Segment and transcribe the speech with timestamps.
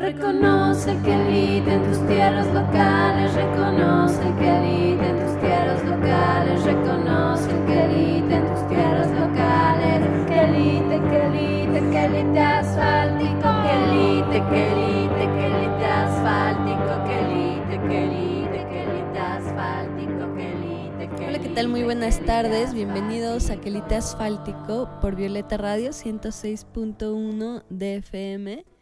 [0.00, 7.50] Reconoce que elite en tus tierras locales, reconoce que elite en tus tierras locales, reconoce
[7.66, 14.44] que elite en tus tierras locales, que elite, que elite, que elite asfáltico, que elite,
[14.48, 21.26] que elite, que elite asfáltico, que elite, que elite, que elite asfáltico, que elite, que
[21.26, 21.66] Hola, ¿qué tal?
[21.66, 22.72] Muy buenas tardes.
[22.72, 28.77] Bienvenidos a Quelite Asfáltico por Violeta Radio 106.1 de FM.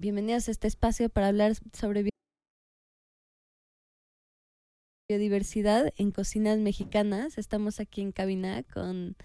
[0.00, 2.10] Bienvenidos a este espacio para hablar sobre bi-
[5.10, 7.36] biodiversidad en cocinas mexicanas.
[7.36, 9.16] Estamos aquí en cabina con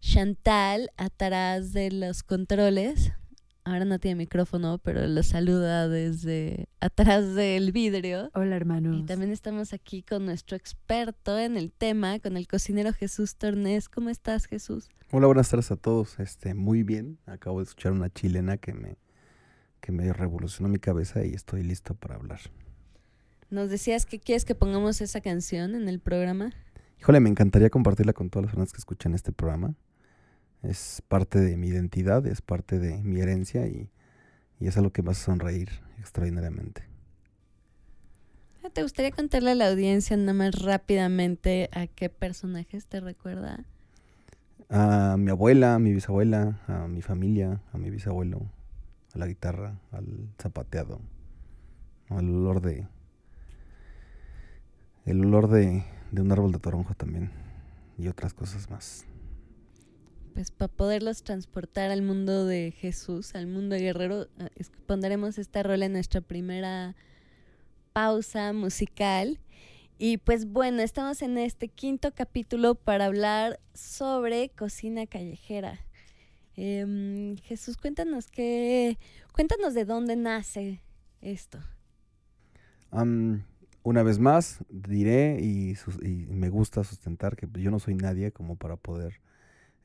[0.00, 3.12] Chantal atrás de los controles.
[3.64, 8.30] Ahora no tiene micrófono, pero lo saluda desde atrás del vidrio.
[8.34, 8.98] Hola hermanos.
[9.00, 13.88] Y también estamos aquí con nuestro experto en el tema, con el cocinero Jesús Tornés.
[13.88, 14.90] ¿Cómo estás, Jesús?
[15.10, 16.18] Hola, buenas tardes a todos.
[16.18, 17.18] Este, muy bien.
[17.24, 18.96] Acabo de escuchar una chilena que me,
[19.80, 22.40] que me revolucionó mi cabeza y estoy listo para hablar.
[23.50, 26.52] Nos decías que quieres que pongamos esa canción en el programa.
[27.00, 29.74] Híjole, me encantaría compartirla con todas las personas que escuchan este programa.
[30.62, 33.88] Es parte de mi identidad, es parte de mi herencia y,
[34.60, 36.82] y es algo que me hace sonreír extraordinariamente.
[38.64, 43.64] Ah, ¿Te gustaría contarle a la audiencia nada más rápidamente a qué personajes te recuerda?
[44.68, 48.50] A mi abuela, a mi bisabuela, a mi familia, a mi bisabuelo,
[49.14, 51.00] a la guitarra, al zapateado,
[52.08, 52.86] al olor de...
[55.04, 57.30] El olor de, de un árbol de toronjo también
[57.98, 59.04] y otras cosas más.
[60.34, 64.48] Pues para poderlos transportar al mundo de Jesús, al mundo Guerrero, ah,
[64.86, 66.94] pondremos esta rola en nuestra primera
[67.92, 69.40] pausa musical.
[69.98, 75.80] Y pues bueno, estamos en este quinto capítulo para hablar sobre cocina callejera.
[76.60, 78.98] Em, Jesús, cuéntanos qué,
[79.32, 80.82] cuéntanos de dónde nace
[81.20, 81.60] esto.
[82.90, 88.74] Una vez más, diré y, me gusta sustentar que yo no soy nadie como para
[88.74, 89.20] poder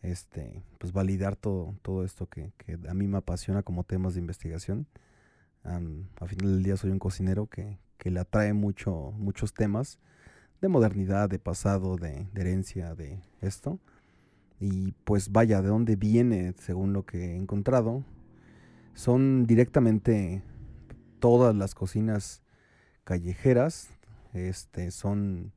[0.02, 2.52] este, pues validar todo, todo esto que,
[2.90, 4.88] a mí me apasiona como temas de investigación.
[5.64, 10.00] Am, a final del día soy un cocinero que, que le atrae mucho, muchos temas
[10.60, 13.80] de modernidad, de pasado, de herencia, de esto.
[14.60, 18.04] Y pues vaya, de dónde viene, según lo que he encontrado,
[18.94, 20.44] son directamente
[21.20, 22.44] todas las cocinas
[23.04, 23.90] callejeras,
[24.34, 25.54] este, son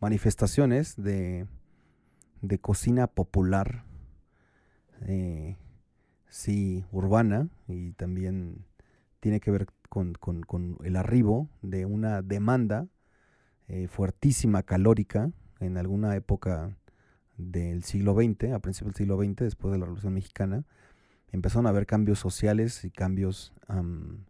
[0.00, 1.46] manifestaciones de,
[2.42, 3.84] de cocina popular,
[5.02, 5.56] eh,
[6.28, 8.64] sí, urbana, y también
[9.20, 12.88] tiene que ver con, con- con el arribo de una demanda
[13.68, 16.76] eh, fuertísima, calórica, en alguna época
[17.40, 20.64] del siglo XX, a principios del siglo XX, después de la Revolución Mexicana,
[21.32, 24.24] empezaron a haber cambios sociales y cambios am,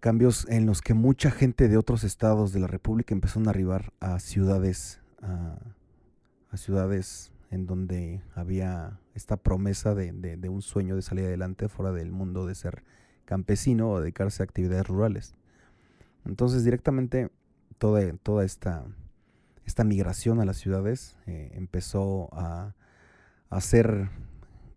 [0.00, 3.92] cambios en los que mucha gente de otros estados de la República empezaron a arribar
[4.00, 5.58] a ciudades, a,
[6.56, 11.92] ciudades en donde había esta promesa de, de- de un sueño de salir adelante fuera
[11.92, 12.82] del mundo de ser
[13.24, 15.34] campesino o dedicarse a actividades rurales.
[16.24, 17.30] Entonces directamente
[17.78, 18.84] toda, toda esta,
[19.68, 22.74] esta migración a las ciudades eh, empezó a,
[23.50, 24.08] a hacer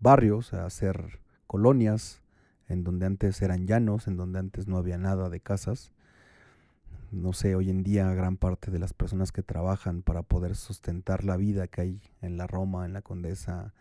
[0.01, 2.21] barrios, a hacer colonias,
[2.67, 5.93] en donde antes eran llanos, en donde antes no había nada de casas.
[7.09, 11.23] No sé, hoy en día gran parte de las personas que trabajan para poder sustentar
[11.23, 13.73] la vida que hay en la Roma, en la Condesa,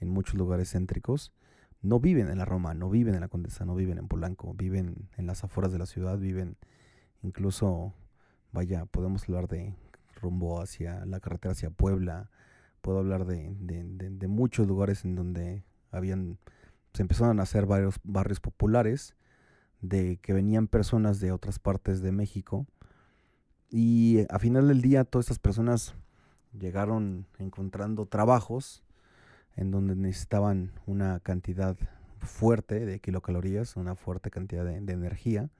[0.00, 1.32] en muchos lugares céntricos,
[1.80, 5.08] no viven en la Roma, no viven en la Condesa, no viven en Polanco, viven
[5.16, 6.58] en las afueras de la ciudad, viven
[7.22, 7.94] incluso,
[8.52, 9.74] vaya, podemos hablar de
[10.20, 12.30] rumbo hacia la carretera hacia Puebla,
[12.80, 15.64] puedo hablar de, muchos lugares en donde
[16.92, 19.16] se empezaron a hacer varios barrios populares
[19.80, 22.66] de que venían personas de otras partes de México.
[23.70, 25.94] Y a final del día todas estas personas
[26.58, 28.82] llegaron encontrando trabajos
[29.56, 31.76] en donde necesitaban una cantidad
[32.20, 35.50] fuerte de kilocalorías, una fuerte cantidad de, de energía.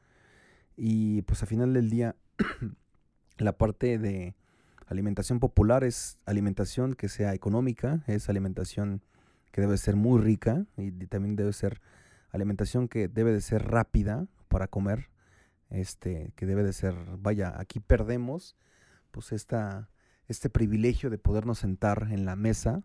[0.76, 2.16] Y pues a final del día
[3.38, 4.34] la parte de
[4.88, 9.02] alimentación popular es alimentación que sea económica, es alimentación
[9.52, 11.80] que debe ser muy rica y, también debe ser
[12.30, 15.10] alimentación que debe de ser rápida para comer,
[15.70, 18.56] este, que debe de ser, vaya, aquí perdemos
[19.10, 19.90] pues esta,
[20.26, 22.82] este privilegio de podernos sentar en la mesa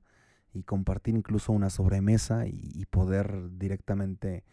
[0.54, 4.44] y compartir incluso una sobremesa y poder directamente,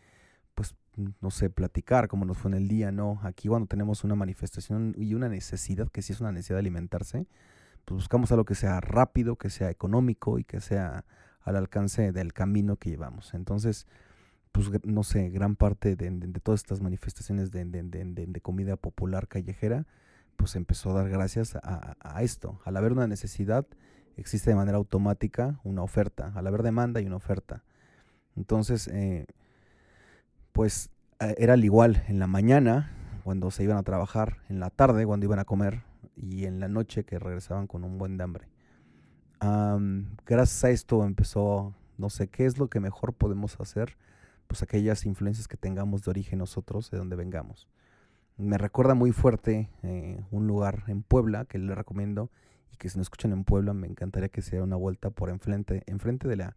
[0.60, 0.74] pues,
[1.22, 3.18] no sé, platicar como nos fue en el día, ¿no?
[3.22, 7.26] Aquí cuando tenemos una manifestación y una necesidad, que sí es una necesidad de alimentarse,
[7.86, 11.06] pues buscamos algo que sea rápido, que sea económico y que sea
[11.40, 13.32] al alcance del camino que llevamos.
[13.32, 13.86] Entonces,
[14.52, 16.10] pues no sé, gran parte de,
[16.42, 19.86] todas estas manifestaciones de, comida popular callejera,
[20.36, 22.60] pues empezó a dar gracias a, esto.
[22.66, 23.66] Al haber una necesidad,
[24.18, 26.32] existe de manera automática una oferta.
[26.34, 27.64] Al haber demanda y una oferta.
[28.36, 29.24] Entonces, eh,
[30.52, 30.90] pues
[31.36, 32.90] era al igual en la mañana,
[33.24, 35.82] cuando se iban a trabajar, en la tarde, cuando iban a comer,
[36.16, 38.48] y en la noche que regresaban con un buen hambre.
[40.26, 43.96] gracias a esto empezó, no sé, ¿qué es lo que mejor podemos hacer?
[44.46, 47.68] Pues aquellas influencias que tengamos de origen nosotros, de donde vengamos.
[48.36, 52.30] Me recuerda muy fuerte eh, un lugar en Puebla que le recomiendo
[52.72, 55.28] y que si no escuchan en Puebla me encantaría que se diera una vuelta por
[55.28, 56.56] enfrente, enfrente de la,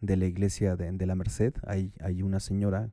[0.00, 1.54] de la iglesia de, de la Merced.
[1.66, 2.90] Hay, hay una señora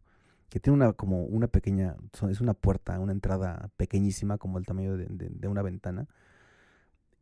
[0.53, 1.95] que tiene una como una pequeña,
[2.29, 6.07] es una puerta, una entrada pequeñísima como el tamaño de, una ventana.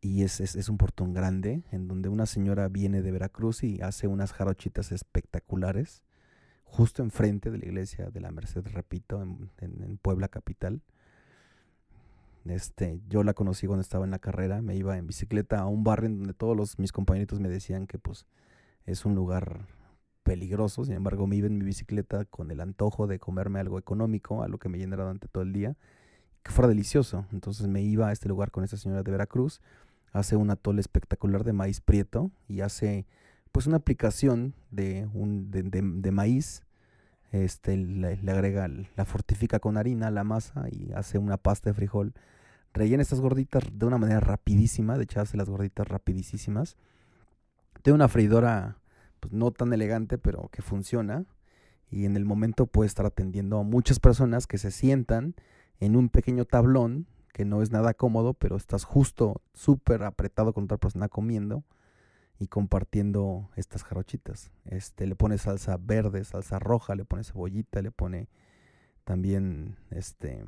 [0.02, 4.06] Y es, es, un portón grande en donde una señora viene de Veracruz y hace
[4.06, 6.04] unas jarochitas espectaculares
[6.64, 10.82] justo enfrente de la iglesia de la Merced, repito, en, Puebla capital.
[12.44, 15.84] Este, yo la conocí cuando estaba en la carrera, me iba en bicicleta a un
[15.84, 18.26] barrio en donde todos los, mis compañeritos me decían que pues
[18.84, 19.68] es un lugar
[20.22, 24.42] peligroso, sin embargo me iba en mi bicicleta con el antojo de comerme algo económico,
[24.42, 25.76] algo que me llenara durante todo el día,
[26.42, 27.26] que fuera delicioso.
[27.32, 29.60] Entonces me iba a este lugar con esta señora de Veracruz,
[30.12, 33.06] hace un atole espectacular de maíz prieto y hace
[33.50, 36.62] pues una aplicación de, un, de, maíz,
[37.32, 42.14] este, le, agrega, la fortifica con harina, la masa y hace una pasta de frijol.
[42.72, 46.76] Rellena estas gorditas de una manera rapidísima, de echarse las gorditas rapidísimas.
[47.82, 48.78] Tiene una freidora
[49.22, 51.24] pues, no tan elegante, pero que funciona.
[51.90, 55.36] Y en el momento puede estar atendiendo a muchas personas que se sientan
[55.78, 60.64] en un pequeño tablón, que no es nada cómodo, pero estás justo súper apretado con
[60.64, 61.64] otra persona comiendo
[62.38, 64.50] y compartiendo estas jarochitas.
[64.64, 68.28] Este, le pone salsa verde, salsa roja, le pone cebollita, le pone
[69.04, 70.44] también, este,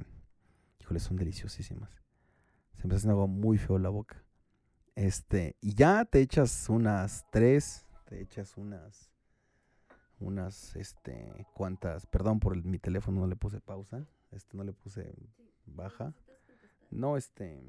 [0.81, 2.03] híjole, son deliciosísimas.
[2.75, 4.25] Se me haciendo algo muy feo la boca.
[4.97, 9.11] Este, y ya te echas unas tres, te echas unas,
[10.21, 15.13] unas, este, cuantas, perdón por mi teléfono, no le puse pausa, este, no le puse
[15.67, 16.15] baja.
[16.93, 17.61] No, este,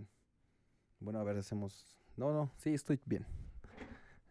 [1.00, 3.26] bueno, a ver, hacemos, no, no, sí, estoy bien.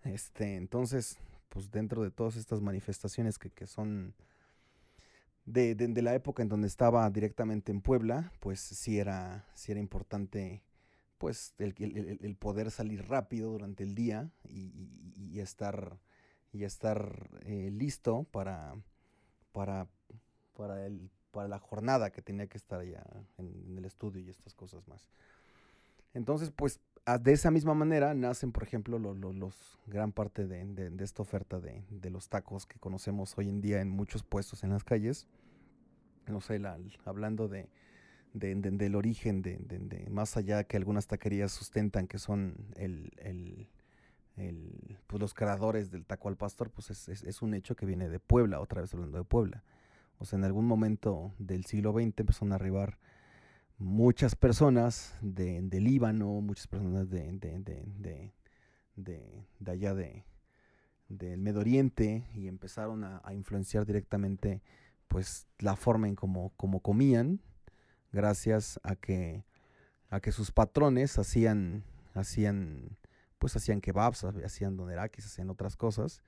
[0.05, 1.19] Este, entonces,
[1.49, 4.14] pues dentro de todas estas manifestaciones que, que son
[5.46, 9.81] de, de, la época en donde estaba directamente en Puebla, pues sí era, sí era
[9.81, 10.62] importante
[11.19, 11.75] pues el,
[12.20, 15.99] el, poder salir rápido durante el día y, estar,
[16.52, 18.75] y estar eh, listo para,
[19.52, 19.88] para,
[20.56, 23.05] para, el, para la jornada que tenía que estar ya
[23.38, 25.06] en, el estudio y estas cosas más.
[26.12, 26.81] Entonces, pues
[27.20, 31.84] de esa misma manera nacen, por ejemplo, los, gran parte de, de, esta oferta de,
[31.90, 35.26] de, los tacos que conocemos hoy en día en muchos puestos en las calles.
[36.26, 36.60] No sé,
[37.05, 37.69] hablando de,
[38.34, 43.12] del origen, de, más allá que algunas taquerías sustentan que son el,
[44.36, 48.20] el, pues los creadores del taco al pastor, pues es, un hecho que viene de
[48.20, 49.62] Puebla, otra vez hablando de Puebla.
[50.19, 52.98] O sea, en algún momento del siglo XX empezaron a arribar
[53.78, 58.32] muchas personas de, Líbano, muchas personas de, de,
[58.96, 60.25] de allá de,
[61.08, 64.62] del Medio Oriente y empezaron a, influenciar directamente
[65.08, 67.41] pues la forma en cómo, cómo comían
[68.14, 69.44] gracias a que,
[70.08, 72.96] a que sus patrones hacían, hacían,
[73.38, 76.22] pues hacían kebabs, hacían donerakis, hacían otras cosas.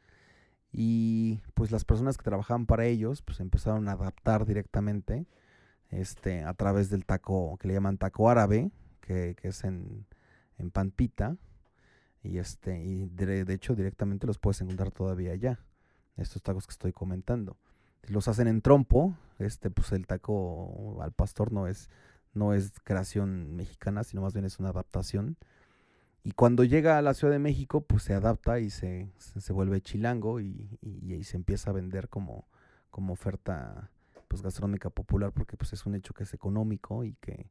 [0.73, 5.27] Y pues las personas que trabajaban para ellos, pues empezaron a adaptar directamente
[5.91, 10.07] este, a través del taco que le llaman taco árabe, que, es en,
[10.59, 11.37] en Pampita.
[12.23, 15.61] Y, este, y de, de, hecho directamente los puedes encontrar todavía allá,
[16.17, 17.57] estos tacos que estoy comentando
[18.09, 21.91] los hacen en trompo, este pues el taco al pastor no es
[22.35, 25.37] no es creación mexicana, sino más bien es una adaptación.
[26.23, 29.81] Y cuando llega a la Ciudad de México, pues se adapta y se, se, vuelve
[29.81, 32.49] chilango y, y, se empieza a vender como,
[32.91, 33.91] como oferta
[34.29, 37.49] pues gastronómica popular porque pues es un hecho que es económico y que,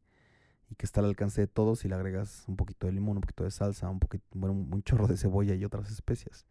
[0.70, 3.22] y que está al alcance de todos y le agregas un poquito de limón, un
[3.22, 6.46] poquito de salsa, un poquito, bueno, un chorro de cebolla y otras especias.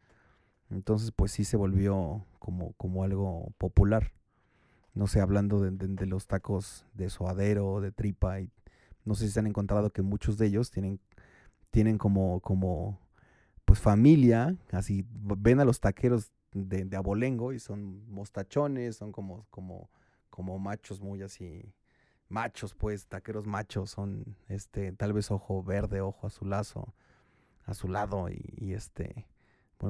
[0.71, 4.13] Entonces, pues sí se volvió como, como algo popular.
[4.95, 8.51] No sé, hablando de, los tacos de suadero, de tripa, y
[9.05, 11.01] no sé si se han encontrado que muchos de ellos tienen,
[11.71, 13.01] tienen como, como,
[13.65, 19.47] pues familia, así, ven a los taqueros de, de abolengo y son mostachones, son como,
[19.51, 19.91] como,
[20.31, 21.75] como machos muy así,
[22.29, 26.95] machos pues, taqueros machos, son este, tal vez ojo verde, ojo azulazo,
[27.67, 29.27] azulado y, y este,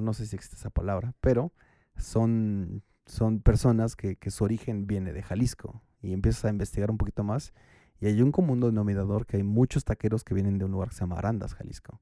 [0.01, 1.53] no sé si existe esa palabra, pero
[1.97, 7.25] son son personas que, su origen viene de Jalisco y empiezas a investigar un poquito
[7.25, 7.53] más
[8.01, 10.95] y hay un común denominador que hay muchos taqueros que vienen de un lugar que
[10.95, 12.01] se llama Arandas, Jalisco.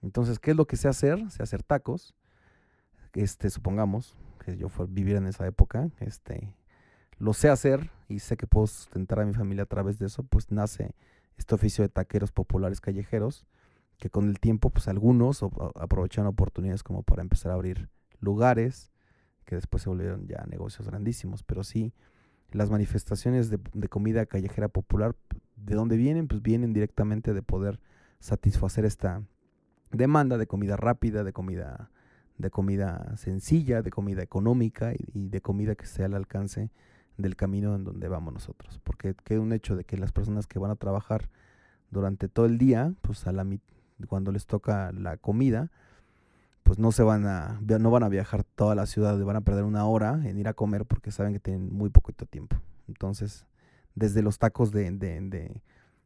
[0.00, 1.30] Entonces, ¿qué es lo que sé hacer?
[1.30, 2.14] Sé hacer tacos.
[3.14, 6.54] Este, supongamos que yo fuera vivir en esa época, este,
[7.18, 10.22] lo sé hacer y sé que puedo sustentar a mi familia a través de eso,
[10.22, 10.94] pues nace
[11.36, 13.46] este oficio de taqueros populares callejeros,
[13.98, 15.42] que con el tiempo, pues algunos
[15.74, 17.88] aprovechan oportunidades como para empezar a abrir
[18.20, 18.92] lugares,
[19.44, 21.92] que después se volvieron ya negocios grandísimos, pero sí,
[22.52, 25.16] las manifestaciones de, comida callejera popular,
[25.56, 26.28] ¿de dónde vienen?
[26.28, 27.80] Pues vienen directamente de poder
[28.20, 29.22] satisfacer esta
[29.90, 31.90] demanda de comida rápida, de comida,
[32.38, 36.70] de comida sencilla, de comida económica y, de comida que esté al alcance
[37.16, 38.80] del camino en donde vamos nosotros.
[38.84, 41.28] Porque queda un hecho de que las personas que van a trabajar
[41.90, 43.44] durante todo el día, pues a la
[44.06, 45.70] cuando les toca la comida,
[46.62, 49.64] pues no se van a no van a viajar toda la ciudad, van a perder
[49.64, 52.56] una hora en ir a comer porque saben que tienen muy poquito tiempo.
[52.86, 53.46] Entonces,
[53.94, 55.62] desde los tacos de, de,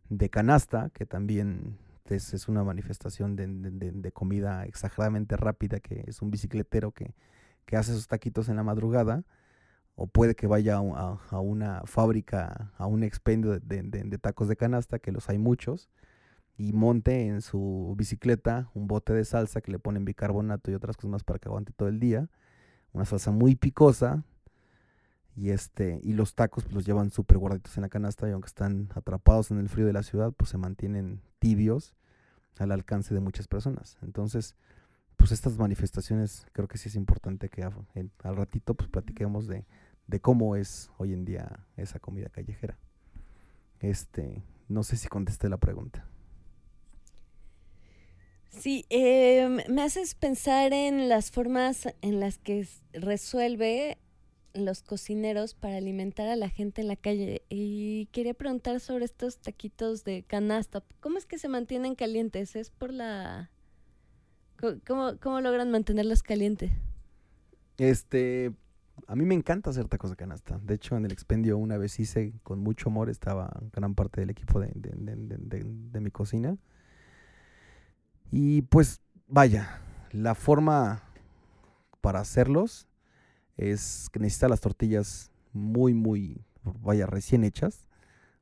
[0.08, 1.78] de canasta, que también
[2.14, 7.14] es, una manifestación de, comida exageradamente rápida, que es un bicicletero que,
[7.76, 9.24] hace sus taquitos en la madrugada,
[9.94, 15.12] o puede que vaya a, una fábrica, a un expendio de, tacos de canasta, que
[15.12, 15.88] los hay muchos,
[16.56, 20.96] y monte en su bicicleta un bote de salsa que le ponen bicarbonato y otras
[20.96, 22.28] cosas más para que aguante todo el día,
[22.92, 24.24] una salsa muy picosa,
[25.34, 28.48] y este y los tacos pues, los llevan súper guarditos en la canasta y aunque
[28.48, 31.94] están atrapados en el frío de la ciudad pues se mantienen tibios
[32.58, 33.98] al alcance de muchas personas.
[34.02, 34.56] Entonces
[35.16, 39.66] pues estas manifestaciones creo que sí es importante que al ratito pues platiquemos de,
[40.06, 42.78] de, cómo es hoy en día esa comida callejera.
[43.80, 46.06] Este no sé si contesté la pregunta
[48.52, 53.98] Sí, eh, me haces pensar en las formas en las que resuelve
[54.54, 57.42] los cocineros para alimentar a la gente en la calle.
[57.48, 60.84] Y quería preguntar sobre estos taquitos de canasta.
[61.00, 62.54] ¿Cómo es que se mantienen calientes?
[62.54, 63.50] ¿Es por la...
[64.86, 66.70] ¿Cómo, cómo logran mantenerlos calientes?
[67.78, 68.52] Este,
[69.08, 70.60] a mí me encanta hacer tacos de canasta.
[70.62, 74.30] De hecho, en el expendio una vez hice con mucho amor, estaba gran parte del
[74.30, 76.58] equipo de, de mi cocina.
[78.32, 79.78] Y pues, vaya,
[80.10, 81.02] la forma
[82.00, 82.88] para hacerlos
[83.58, 87.86] es que necesita las tortillas muy, muy, vaya, recién hechas.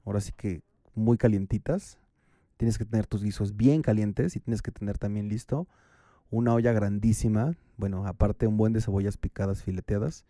[0.04, 0.62] Ahora sí que
[0.94, 1.98] muy calientitas.
[2.56, 5.66] Tienes que tener tus guisos bien calientes y tienes que tener también listo
[6.30, 7.56] una olla grandísima.
[7.76, 10.24] Bueno, aparte un buen de cebollas picadas, fileteadas.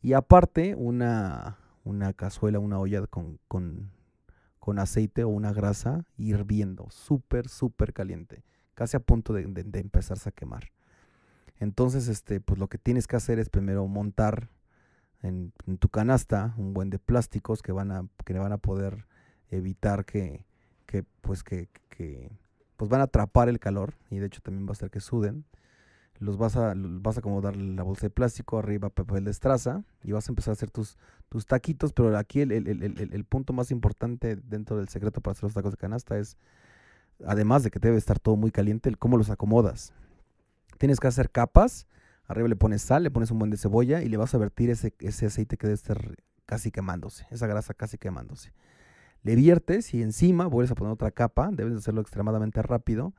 [0.00, 3.90] Y aparte una, una cazuela, una olla con, con,
[4.60, 6.86] con aceite o una grasa hirviendo.
[6.90, 8.44] Súper, súper caliente.
[8.74, 10.70] Casi a punto de, de empezarse a quemar.
[11.62, 14.48] Entonces, este, pues lo que tienes que hacer es primero montar
[15.22, 19.06] en, tu canasta un buen de plásticos que van a, que van a poder
[19.50, 20.44] evitar que,
[20.86, 22.30] que pues que, que,
[22.76, 25.44] pues van a atrapar el calor y de hecho también va a hacer que suden.
[26.18, 30.10] Los vas a, vas a acomodar la bolsa de plástico, arriba papel de estraza y
[30.10, 30.98] vas a empezar a hacer tus,
[31.28, 35.32] tus taquitos, pero aquí el, el, el, el punto más importante dentro del secreto para
[35.32, 36.36] hacer los tacos de canasta es,
[37.26, 39.92] además de que debe estar todo muy caliente, cómo los acomodas.
[40.78, 41.86] Tienes que hacer capas.
[42.26, 44.70] Arriba le pones sal, le pones un buen de cebolla y le vas a vertir
[44.70, 48.52] ese, ese aceite que debe estar casi quemándose, esa grasa casi quemándose.
[49.22, 53.14] Le viertes y encima vuelves a poner otra capa, debes hacerlo extremadamente rápido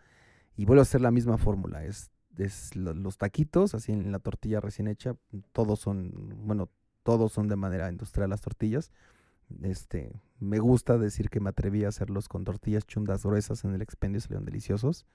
[0.56, 1.86] y vuelves a hacer la misma fórmula.
[1.86, 5.16] Es, es los taquitos, así en la tortilla recién hecha,
[5.52, 6.12] todos son,
[6.46, 6.70] bueno,
[7.04, 8.92] todos son de manera industrial las tortillas.
[9.62, 13.82] Este, me gusta decir que me atreví a hacerlos con tortillas chundas gruesas en el
[13.82, 15.06] expendio, salieron deliciosos.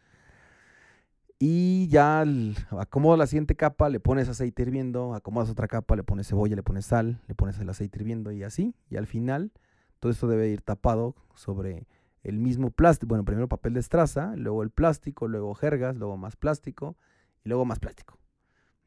[1.40, 2.25] Y ya
[2.70, 6.64] acomodas la siguiente capa, le pones aceite hirviendo, acomodas otra capa, le pones cebolla, le
[6.64, 8.75] pones sal, le pones el aceite hirviendo y así.
[8.90, 9.52] Y al final
[10.00, 11.87] todo esto debe ir tapado sobre
[12.25, 13.08] el mismo plástico.
[13.11, 16.97] Bueno, primero papel de estraza, luego el plástico, luego jergas, luego más plástico
[17.44, 18.18] y luego más plástico.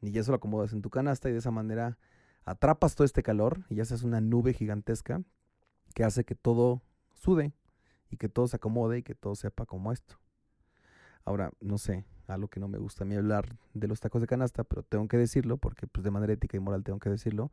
[0.02, 1.96] Y ya eso lo acomodas en tu canasta y de esa manera
[2.44, 5.22] atrapas todo este calor y haces una nube gigantesca
[5.94, 6.82] que hace que todo
[7.14, 7.52] sude
[8.10, 10.18] y que todo se acomode y que todo sepa como esto.
[11.24, 14.26] Ahora, no sé, algo que no me gusta a mí hablar de los tacos de
[14.26, 17.52] canasta, pero tengo que decirlo porque pues de manera ética y moral tengo que decirlo.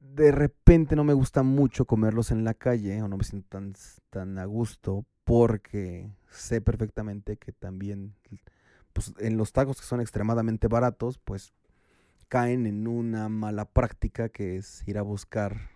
[0.00, 3.74] De repente no me gusta mucho comerlos en la calle o no me siento tan,
[4.10, 8.14] tan a gusto porque sé perfectamente que también
[8.92, 11.54] pues, en los tacos que son extremadamente baratos, pues
[12.34, 15.70] caen en una mala práctica que es ir a buscar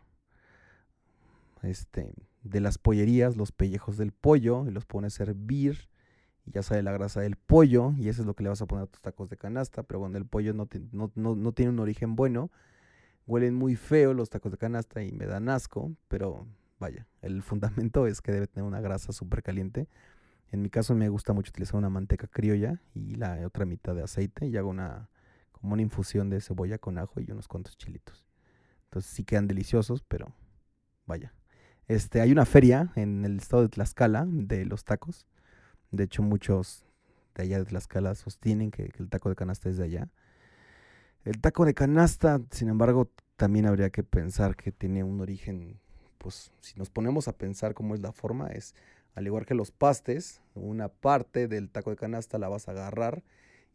[1.62, 2.12] este
[2.42, 5.88] de las pollerías los pellejos del pollo y los pones a hervir
[6.46, 8.86] ya sale la grasa del pollo y eso es lo que le vas a poner
[8.86, 10.66] a tus tacos de canasta, pero cuando el pollo no,
[11.14, 12.50] no, tiene un origen bueno,
[13.28, 16.44] huelen muy feo los tacos de canasta y me dan asco, pero
[16.80, 19.86] vaya, el fundamento es que debe tener una grasa súper caliente.
[20.50, 24.02] En mi caso me gusta mucho utilizar una manteca criolla y la otra mitad de
[24.02, 25.08] aceite y hago una
[25.60, 28.24] como una infusión de cebolla con ajo y unos cuantos chilitos.
[28.84, 30.32] Entonces sí quedan deliciosos, pero
[31.06, 31.34] vaya.
[31.86, 35.26] Este, hay una feria en el estado de Tlaxcala de los tacos.
[35.90, 36.84] De hecho, muchos
[37.34, 40.08] de allá de Tlaxcala sostienen que, que el taco de canasta es de allá.
[41.24, 45.78] El taco de canasta, sin embargo, también habría que pensar que tiene un origen,
[46.18, 48.74] pues si nos ponemos a pensar cómo es la forma, es
[49.14, 53.24] al igual que los pastes, una parte del taco de canasta la vas a agarrar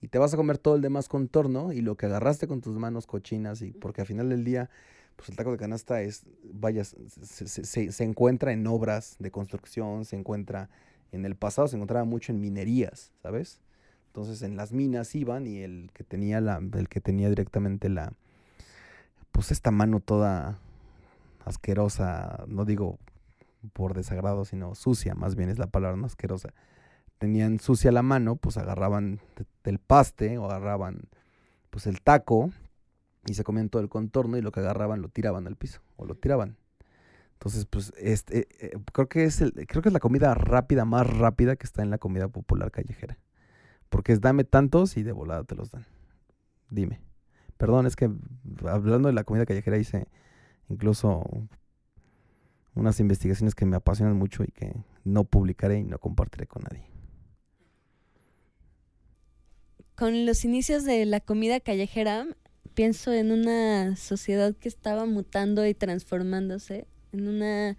[0.03, 2.77] y te vas a comer todo el demás contorno y lo que agarraste con tus
[2.77, 4.69] manos cochinas y porque al final del día
[5.15, 10.17] pues el taco de canasta es, vaya, se, se, encuentra en obras de construcción, se
[10.17, 10.69] encuentra,
[11.13, 13.61] en el pasado se encontraba mucho en minerías, ¿sabes?
[14.07, 18.11] Entonces en las minas iban y el que tenía la, el que tenía directamente la,
[19.31, 20.59] pues esta mano toda
[21.45, 22.97] asquerosa, no digo
[23.71, 26.53] por desagrado, sino sucia, más bien es la palabra no asquerosa.
[27.17, 29.19] Tenían sucia la mano, pues agarraban
[29.63, 31.09] del paste o agarraban
[31.69, 32.51] pues el taco
[33.25, 36.05] y se comían todo el contorno y lo que agarraban lo tiraban al piso o
[36.05, 36.57] lo tiraban.
[37.33, 41.07] Entonces, pues este eh, creo que es el, creo que es la comida rápida más
[41.07, 43.17] rápida que está en la comida popular callejera.
[43.89, 45.85] Porque es dame tantos y de volada te los dan.
[46.69, 47.01] Dime.
[47.57, 48.09] Perdón, es que
[48.67, 50.07] hablando de la comida callejera hice
[50.69, 51.23] incluso
[52.75, 56.92] unas investigaciones que me apasionan mucho y que no publicaré y no compartiré con nadie.
[59.95, 62.27] Con los inicios de la comida callejera,
[62.73, 67.77] pienso en una sociedad que estaba mutando y transformándose, en una,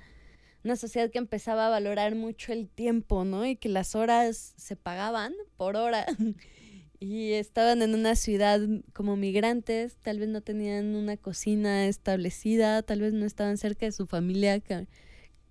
[0.62, 3.44] una sociedad que empezaba a valorar mucho el tiempo, ¿no?
[3.44, 6.06] Y que las horas se pagaban por hora.
[7.00, 8.60] y estaban en una ciudad
[8.92, 13.92] como migrantes, tal vez no tenían una cocina establecida, tal vez no estaban cerca de
[13.92, 14.62] su familia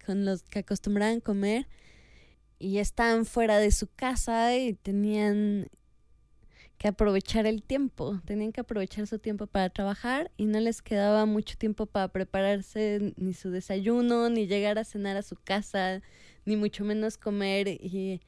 [0.06, 1.68] con los que acostumbraban comer
[2.58, 5.68] y estaban fuera de su casa y tenían
[6.84, 11.26] que aprovechar el tiempo, tenían que aprovechar su tiempo para trabajar y no les quedaba
[11.26, 16.02] mucho tiempo para prepararse ni su desayuno, ni llegar a cenar a su casa,
[16.44, 18.20] ni mucho menos comer y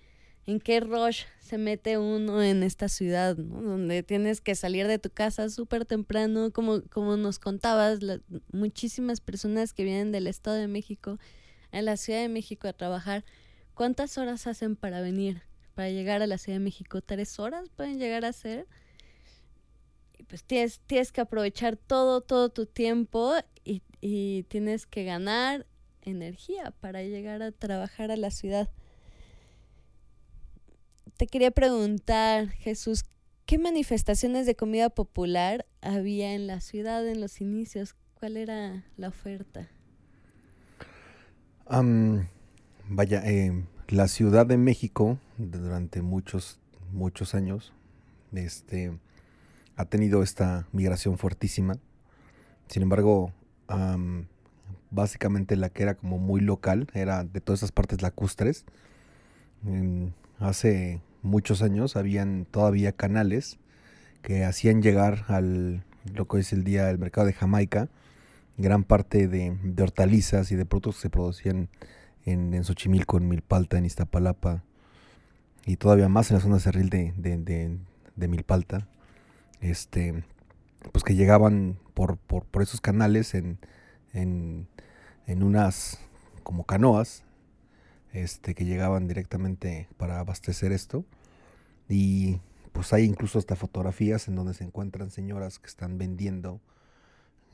[0.46, 3.62] en qué rush se mete uno en esta ciudad, ¿no?
[3.62, 8.00] Donde tienes que salir de tu casa súper temprano, como, como nos contabas,
[8.54, 11.20] muchísimas personas que vienen del Estado de México
[11.74, 13.26] a la Ciudad de México a trabajar,
[13.74, 15.42] ¿cuántas horas hacen para venir,
[15.76, 17.02] para llegar a la Ciudad de México?
[17.02, 18.68] ¿Tres horas pueden llegar a ser?
[20.18, 23.34] Y pues tienes, tienes que aprovechar todo, todo tu tiempo
[23.64, 25.68] y, y tienes que ganar
[26.02, 28.70] energía para llegar a trabajar a la ciudad
[31.18, 33.06] te quería preguntar, Jesús,
[33.46, 37.96] ¿qué manifestaciones de comida popular había en la ciudad en los inicios?
[38.16, 39.70] ¿Cuál era la oferta?
[42.88, 46.60] vaya, eh, la Ciudad de México durante muchos,
[46.92, 47.74] muchos años
[48.34, 48.98] este,
[49.76, 51.78] ha tenido esta migración fuertísima.
[52.68, 53.32] Sin embargo,
[54.92, 58.66] básicamente la que era como muy local era de todas esas partes lacustres
[60.40, 63.58] hace muchos años habían todavía canales
[64.22, 67.90] que hacían llegar al lo que es el día del mercado de Jamaica
[68.58, 71.70] gran parte de, hortalizas y de productos que se producían
[72.26, 74.64] en, en, Xochimilco, en Milpalta, en Iztapalapa
[75.66, 78.88] y todavía más en la zona cerril de, de, Milpalta,
[79.62, 80.24] este,
[80.92, 83.60] pues que llegaban por, por, por esos canales en,
[84.14, 84.68] en,
[85.28, 86.00] en unas
[86.44, 87.24] como canoas
[88.14, 91.06] este, que llegaban directamente para abastecer esto.
[91.90, 92.40] Y
[92.72, 96.62] pues hay incluso hasta fotografías en donde se encuentran señoras que están vendiendo,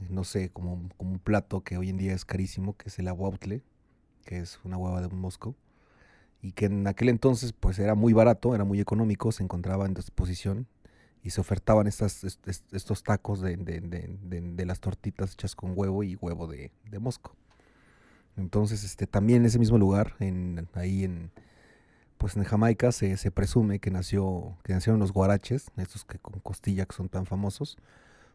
[0.10, 3.08] no sé, como, como un plato que hoy en día es carísimo, que es el
[3.08, 3.62] aguautle,
[4.22, 5.30] que es una hueva de un.
[6.42, 9.94] Y que en aquel entonces pues era muy barato, era muy económico, se encontraba en
[9.94, 10.68] disposición
[11.24, 12.24] y se ofertaban estas,
[12.72, 17.36] estos tacos de, de, de, de, las tortitas hechas con huevo y huevo de, mosco.
[18.38, 21.32] Entonces, este, también en ese mismo lugar, en, ahí en,
[22.18, 26.40] pues en Jamaica se, se, presume que nació, que nacieron los guaraches, estos que con
[26.40, 27.78] costilla que son tan famosos.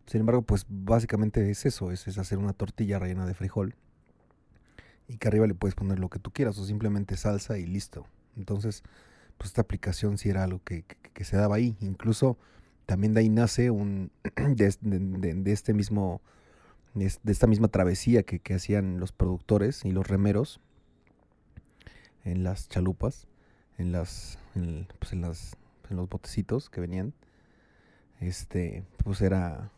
[0.07, 3.75] Sin embargo, pues básicamente es eso, es, es hacer una tortilla rellena de frijol
[5.09, 8.07] y que arriba le puedes poner lo que tú quieras o simplemente salsa y listo.
[8.37, 8.83] Entonces,
[9.39, 10.85] pues esta aplicación sí era algo que,
[11.23, 11.77] se daba ahí.
[11.81, 12.39] Incluso
[12.87, 16.21] también de ahí nace un de, de, de este mismo
[16.97, 20.61] de esta misma travesía que, hacían los productores y los remeros
[22.25, 23.27] en las chalupas,
[23.77, 24.39] en las,
[24.99, 25.57] pues en las,
[25.91, 27.13] en los botecitos que venían,
[28.21, 29.71] este, pues era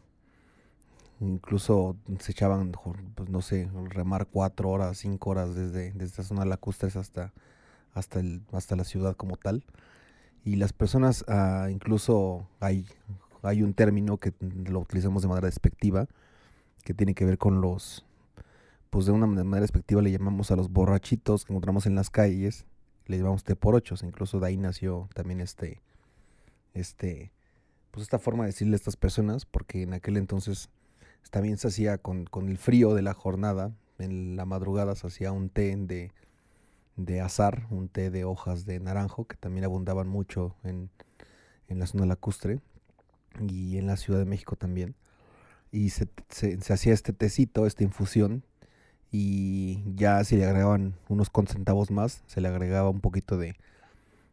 [1.20, 2.72] incluso se echaban,
[3.14, 7.32] pues no sé, remar cuatro horas, cinco horas desde, desde zona lacustres hasta,
[7.94, 9.64] hasta, el, hasta la ciudad como tal.
[10.44, 12.86] Y las personas, ah, incluso hay,
[13.42, 16.06] hay un término que lo utilizamos de manera despectiva,
[16.84, 18.04] que tiene que ver con los,
[18.90, 22.66] pues de una manera despectiva le llamamos a los borrachitos que encontramos en las calles,
[23.06, 25.80] le llamamos T por incluso de ahí nació también este,
[26.74, 27.32] este,
[27.90, 30.70] pues esta forma de decirle a estas personas, porque en aquel entonces
[31.30, 35.32] también se hacía con, con el frío de la jornada, en la madrugada se hacía
[35.32, 36.12] un té de,
[36.96, 40.90] de azar, un té de hojas de naranjo, que también abundaban mucho en,
[41.68, 42.60] en la zona lacustre
[43.48, 44.94] y en la Ciudad de México también.
[45.70, 48.42] Y se, se, se hacía este tecito, esta infusión,
[49.10, 53.56] y ya se le agregaban unos centavos más, se le agregaba un poquito de,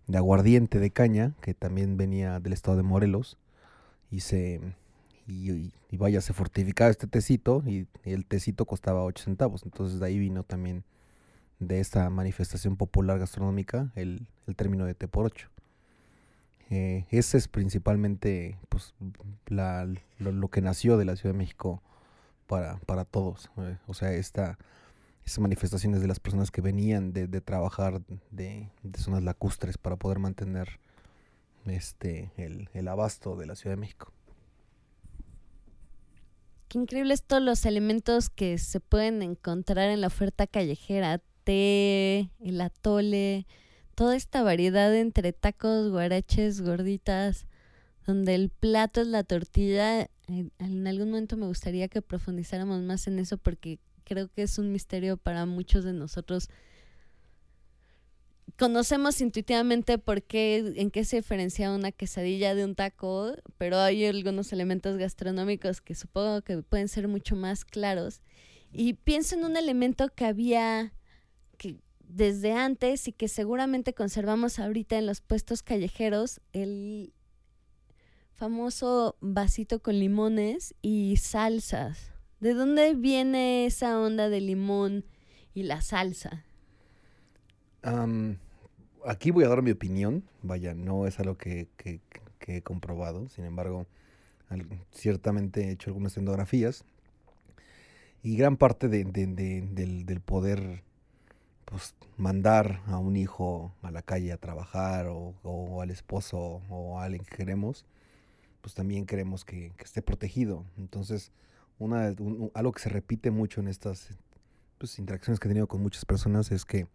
[0.08, 3.38] de aguardiente de caña, que también venía del estado de Morelos,
[4.12, 4.62] y se
[5.28, 9.64] y, vaya, se fortificaba este tecito y, el tecito costaba 8 centavos.
[9.64, 10.84] Entonces de ahí vino también
[11.60, 15.50] de esta manifestación popular gastronómica el, el término de té por 8.
[16.70, 18.94] Eh, ese es principalmente pues,
[19.48, 21.82] la, lo, que nació de la Ciudad de México
[22.48, 23.50] para, para todos.
[23.58, 24.58] Eh, o sea, esta,
[25.26, 29.96] esas manifestaciones de las personas que venían de, de trabajar de, de, zonas lacustres para
[29.96, 30.80] poder mantener
[31.66, 34.12] este el, el abasto de la Ciudad de México.
[36.76, 41.22] Qué increíbles todos los elementos que se pueden encontrar en la oferta callejera.
[41.46, 43.48] Té, el atole,
[43.96, 47.48] toda esta variedad entre tacos, guaraches, gorditas,
[48.06, 50.10] donde el plato es la tortilla.
[50.28, 54.74] En algún momento me gustaría que profundizáramos más en eso porque creo que es un
[54.74, 56.50] misterio para muchos de nosotros
[58.58, 64.06] conocemos intuitivamente por qué, en qué se diferencia una quesadilla de un taco, pero hay
[64.06, 68.22] algunos elementos gastronómicos que supongo que pueden ser mucho más claros.
[68.72, 70.94] Y pienso en un elemento que había
[71.58, 77.14] que desde antes y que seguramente conservamos ahorita en los puestos callejeros, el
[78.34, 82.12] famoso vasito con limones y salsas.
[82.40, 85.06] ¿De dónde viene esa onda de limón
[85.54, 86.46] y la salsa?
[89.06, 90.24] Aquí voy a dar mi opinión.
[90.41, 91.67] Vaya, no es algo que,
[92.48, 93.28] he comprobado.
[93.30, 93.86] Sin embargo,
[94.91, 96.86] ciertamente he hecho algunas etnografías.
[98.24, 100.84] Y gran parte de, del, poder
[101.65, 107.04] pues, mandar a un hijo a la calle a trabajar o, al esposo o a
[107.04, 107.86] alguien que queremos,
[108.62, 110.65] pues también queremos que, que esté protegido.
[110.78, 111.32] Entonces,
[111.78, 112.13] una,
[112.54, 114.10] algo que se repite mucho en estas
[114.80, 116.88] pues, interacciones que he tenido con muchas personas es que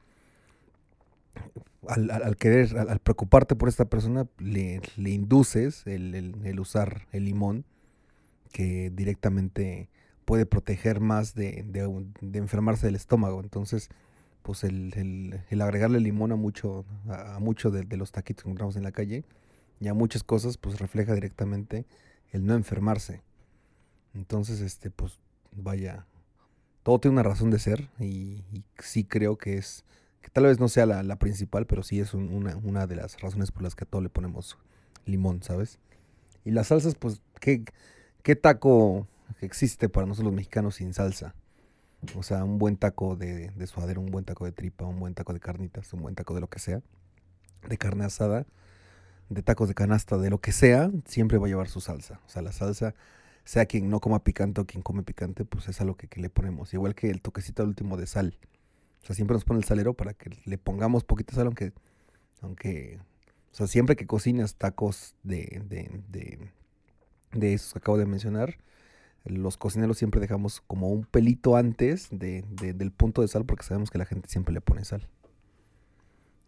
[1.88, 7.64] al, querer, al, preocuparte por esta persona, le, induces el, usar el limón,
[8.52, 9.88] que directamente
[10.24, 11.64] puede proteger más de,
[12.34, 13.40] enfermarse del estómago.
[13.40, 13.88] Entonces,
[14.42, 18.92] pues el, agregarle limón a mucho, a, mucho de, los taquitos que encontramos en la
[18.92, 19.24] calle
[19.80, 21.86] y a muchas cosas, pues refleja directamente
[22.30, 23.22] el no enfermarse.
[24.14, 25.18] Entonces, este, pues
[25.52, 26.06] vaya,
[26.82, 28.44] todo tiene una razón de ser y
[28.78, 29.84] sí creo que es
[30.20, 33.62] que tal vez no sea la, principal, pero sí es una, de las razones por
[33.62, 34.58] las que a todo le ponemos
[35.06, 35.78] limón, ¿sabes?
[36.44, 37.64] Y las salsas, pues, ¿qué,
[38.22, 39.06] qué taco
[39.40, 41.34] existe para nosotros los mexicanos sin salsa?
[42.16, 45.14] O sea, un buen taco de, de suadero, un buen taco de tripa, un buen
[45.14, 46.82] taco de carnitas, un buen taco de lo que sea,
[47.68, 48.46] de carne asada,
[49.28, 52.20] de tacos de canasta, de lo que sea, siempre va a llevar su salsa.
[52.26, 52.94] O sea, la salsa,
[53.44, 56.30] sea quien no coma picante o quien come picante, pues es algo que, que le
[56.30, 56.74] ponemos.
[56.74, 58.38] Igual que el toquecito último de sal.
[59.02, 61.72] O sea, siempre nos pone el salero para que le pongamos poquito sal, aunque,
[62.42, 62.98] aunque,
[63.52, 66.50] o sea, siempre que cocinas tacos de, de, de,
[67.32, 68.58] de esos que acabo de mencionar,
[69.24, 73.90] los cocineros siempre dejamos como un pelito antes de, del punto de sal porque sabemos
[73.90, 75.06] que la gente siempre le pone sal.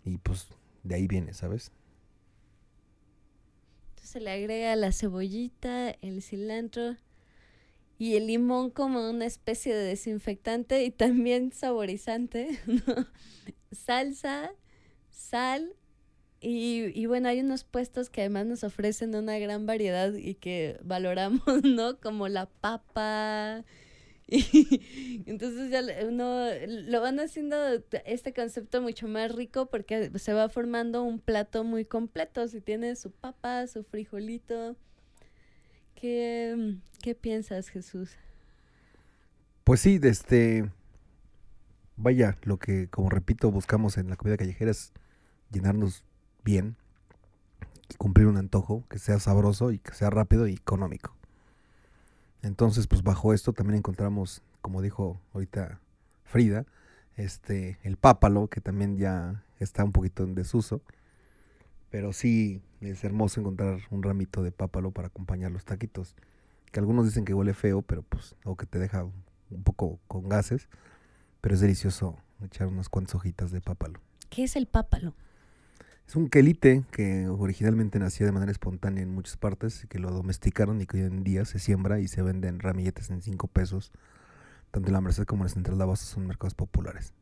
[0.05, 0.49] Y pues
[0.83, 1.71] de ahí viene, ¿sabes?
[3.91, 6.97] Entonces se le agrega la cebollita, el cilantro,
[8.03, 12.59] y el limón como una especie de desinfectante y también saborizante,
[13.71, 14.51] salsa,
[15.09, 15.77] sal
[16.41, 20.81] y, y, bueno, hay unos puestos que además nos ofrecen una gran variedad y que
[20.83, 22.01] valoramos, ¿no?
[22.01, 23.65] Como la papa.
[24.27, 27.57] Entonces ya uno lo van haciendo
[28.05, 32.49] este concepto mucho más rico porque se va formando un plato muy completo.
[32.49, 34.77] Si tiene su papa, su frijolito,
[36.03, 38.17] ¿Qué, qué piensas, Jesús?
[39.62, 40.69] Pues sí, este.
[41.97, 44.93] Vaya, lo que, como repito, buscamos en la comida callejera es
[45.53, 46.03] llenarnos
[46.43, 46.75] bien,
[47.99, 51.15] cumplir un antojo que sea sabroso y que sea rápido y económico.
[52.43, 55.79] Entonces, pues bajo esto también encontramos, como dijo ahorita
[56.25, 56.67] Frida,
[57.15, 60.83] este, el pápalo, que también ya está un poquito en desuso.
[61.92, 66.16] Pero sí es hermoso encontrar un ramito de pápalo para acompañar los taquitos.
[66.72, 70.26] Que algunos dicen que huele feo, pero pues, o que te deja un poco con
[70.26, 70.70] gases.
[71.42, 74.00] Pero es delicioso echar unas cuantas hojitas de pápalo.
[74.31, 75.14] ¿Qué es el pápalo?
[76.09, 80.11] Es un quelite que originalmente nacía de manera espontánea en muchas partes y que lo
[80.11, 83.48] domesticaron y que hoy en día se siembra y se vende en ramilletes en 5
[83.48, 83.92] pesos.
[84.70, 87.12] Tanto en la Merced como en la Central de Abastos son mercados populares.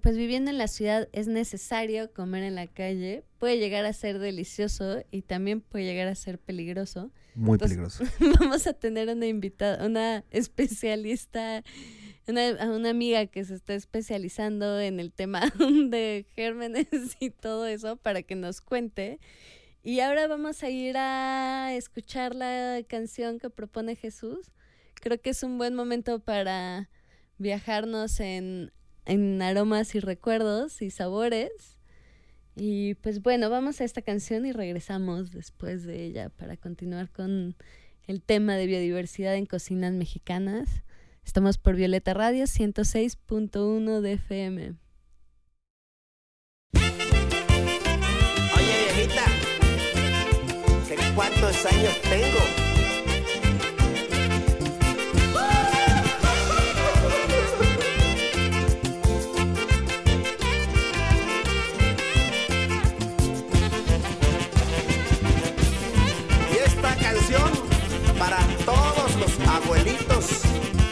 [0.00, 3.22] Pues viviendo en la ciudad es necesario comer en la calle.
[3.38, 7.10] Puede llegar a ser delicioso y también puede llegar a ser peligroso.
[7.34, 8.04] Muy peligroso.
[8.40, 11.62] Vamos a tener una invitada, una especialista,
[12.26, 16.88] una, una amiga que se está especializando en el tema de gérmenes
[17.20, 19.20] y todo eso para que nos cuente.
[19.82, 24.50] Y ahora vamos a ir a escuchar la canción que propone Jesús.
[24.94, 26.88] Creo que es un buen momento para
[27.36, 28.72] viajarnos en,
[29.06, 31.78] en aromas y recuerdos y sabores.
[32.56, 37.56] Y pues bueno, vamos a esta canción y regresamos después de ella para continuar con
[38.06, 40.82] el tema de biodiversidad en cocinas mexicanas.
[41.24, 44.74] Estamos por Violeta Radio 106.1 de FM.
[48.56, 49.24] Oye, viejita,
[50.86, 52.63] ¿qué cuántos años tengo?
[69.74, 70.83] Abuelitos.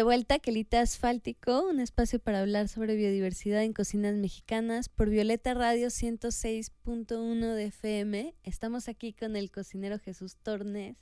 [0.00, 5.52] De vuelta Quelita Asfáltico, un espacio para hablar sobre biodiversidad en cocinas mexicanas por Violeta
[5.52, 8.34] Radio 106.1 de FM.
[8.42, 10.96] Estamos aquí con el cocinero Jesús Tornes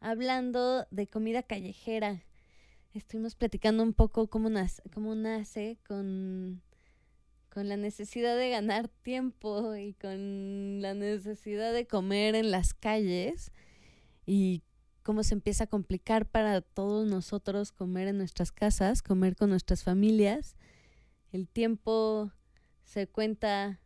[0.00, 2.24] hablando de comida callejera.
[2.92, 6.60] Estuvimos platicando un poco cómo nace, cómo nace con,
[7.50, 13.52] con la necesidad de ganar tiempo y con la necesidad de comer en las calles
[14.26, 14.64] y
[15.04, 19.84] cómo se empieza a complicar para todos nosotros comer en nuestras casas, comer con nuestras
[19.84, 20.56] familias.
[21.30, 22.32] El tiempo
[22.82, 23.80] se cuenta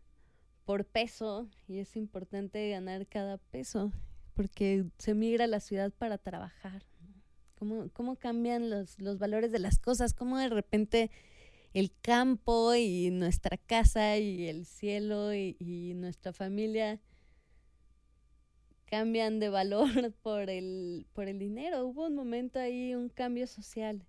[0.65, 3.93] por peso y es importante ganar cada peso
[4.35, 6.87] porque se migra a la ciudad para trabajar.
[7.57, 10.15] ¿Cómo, cómo cambian los, los valores de las cosas?
[10.15, 11.11] ¿Cómo de repente
[11.75, 17.01] el campo y nuestra casa y el cielo y, y nuestra familia
[18.89, 19.89] cambian de valor
[20.23, 21.87] por el, por el dinero.
[21.87, 24.07] Hubo un momento ahí, un cambio social.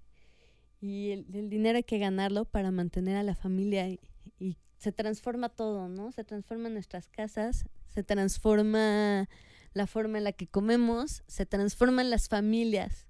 [0.81, 3.99] y el, el dinero hay que ganarlo para mantener a la familia y,
[4.77, 6.13] se transforma todo, ¿no?
[6.13, 9.27] Se transforman nuestras casas, se transforma
[9.73, 13.05] la forma en la que comemos, se transforman las familias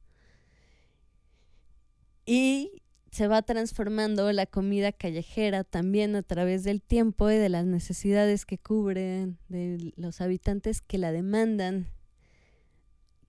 [2.26, 7.66] y se va transformando la comida callejera también a través del tiempo y de las
[7.66, 11.88] necesidades que cubren, de los habitantes que la demandan.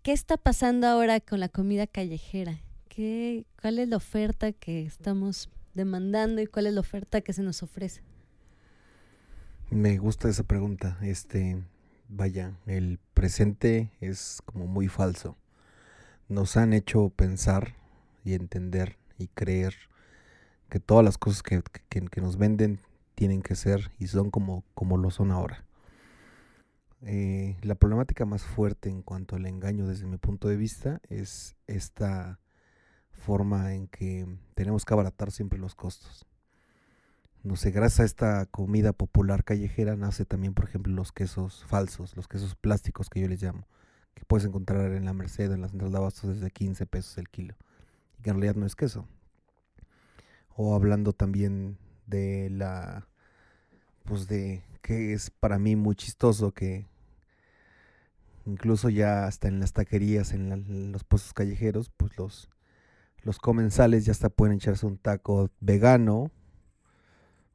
[0.03, 2.61] ¿Qué está pasando ahora con la comida callejera?
[2.89, 7.43] ¿Qué, ¿Cuál es la oferta que estamos demandando y cuál es la oferta que se
[7.43, 8.03] nos ofrece?
[9.71, 10.99] Me gusta esa pregunta.
[11.01, 11.63] Este,
[12.09, 15.37] vaya, el presente es como muy falso.
[16.29, 17.75] Nos han hecho pensar
[18.25, 19.75] y entender y creer
[20.69, 22.81] que todas las cosas que, que- nos venden
[23.15, 25.65] tienen que ser y son como, como lo son ahora.
[27.03, 31.57] Eh, la problemática más fuerte en cuanto al engaño desde mi punto de vista es
[31.67, 32.39] esta
[33.13, 36.27] forma en que tenemos que abaratar siempre los costos.
[37.43, 42.15] No sé, gracias a esta comida popular callejera nace también, por ejemplo, los quesos falsos,
[42.17, 43.67] los quesos plásticos que yo les llamo,
[44.15, 47.31] que puedes encontrar en la Merced, en la central de abastos desde 15 pesos el
[47.31, 47.55] kilo,
[48.23, 49.07] que en realidad no es queso.
[50.57, 53.09] O hablando también de la,
[54.05, 56.87] pues de que es para mí muy chistoso que
[58.47, 62.51] incluso ya hasta en las taquerías, en, los puestos callejeros, pues los,
[63.23, 66.31] los comensales ya hasta pueden echarse un taco vegano,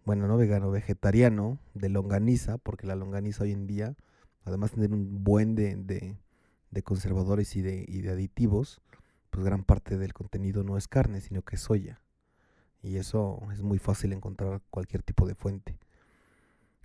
[0.06, 3.96] bueno, no vegano, vegetariano, de longaniza, porque la longaniza hoy en día,
[4.46, 6.18] además de tener un buen de, de-
[6.72, 8.82] de conservadores y de, y de aditivos,
[9.30, 12.02] pues gran parte del contenido no es carne, sino que es soya.
[12.82, 15.78] Y eso es muy fácil encontrar cualquier tipo de fuente.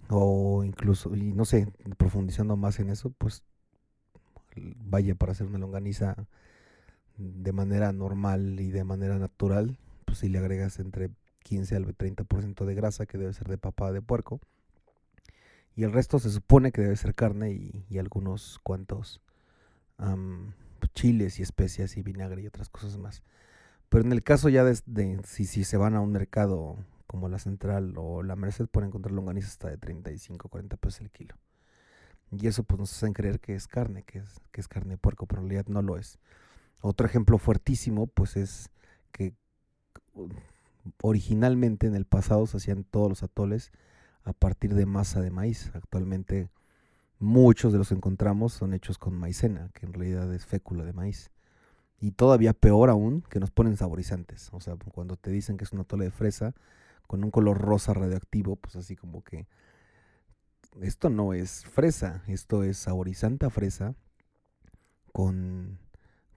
[0.08, 3.44] O incluso, y no sé, profundizando más en eso, pues
[4.56, 6.16] vaya para hacer una longaniza
[7.16, 11.10] de manera normal y de manera natural, pues si le agregas entre
[11.44, 14.40] 15 al 30% de grasa que debe ser de papada de puerco.
[15.76, 19.20] Y el resto se supone que debe ser carne y, y algunos cuantos
[19.98, 20.54] am,
[20.94, 23.22] chiles y especias y vinagre y otras cosas más.
[23.88, 26.76] Pero en el caso ya de, si, si se van a un mercado
[27.06, 31.10] como la Central o la Merced pueden encontrar longaniza hasta de 35, 40 pesos el
[31.10, 31.34] kilo.
[32.30, 34.98] Y eso pues nos hacen creer que es carne, que es, que es carne de
[34.98, 36.20] puerco, pero en realidad no lo es.
[36.80, 38.70] Otro ejemplo fuertísimo pues es
[39.10, 39.34] que
[41.02, 43.72] originalmente en el pasado se hacían todos los atoles
[44.22, 45.72] a partir de masa de maíz.
[45.74, 46.48] Actualmente
[47.20, 50.92] muchos de los que encontramos son hechos con maicena, que en realidad es fécula de
[50.92, 51.30] maíz.
[52.00, 54.48] Y todavía peor aún, que nos ponen saborizantes.
[54.52, 56.54] O sea, cuando te dicen que es un atole de fresa
[57.06, 59.46] con un color rosa radioactivo, pues así como que
[60.80, 63.94] esto no es fresa, esto es saborizante fresa
[65.12, 65.78] con,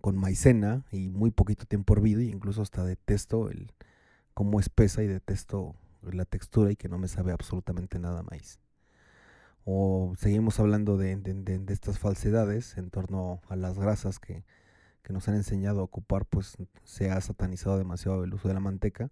[0.01, 3.71] con maicena y muy poquito tiempo hervido y incluso hasta detesto el
[4.33, 8.59] cómo espesa y detesto la textura y que no me sabe absolutamente nada maíz.
[9.65, 14.43] O seguimos hablando de, de- de- estas falsedades en torno a las grasas que,
[15.03, 18.59] que nos han enseñado a ocupar, pues se ha satanizado demasiado el uso de la
[18.59, 19.09] manteca.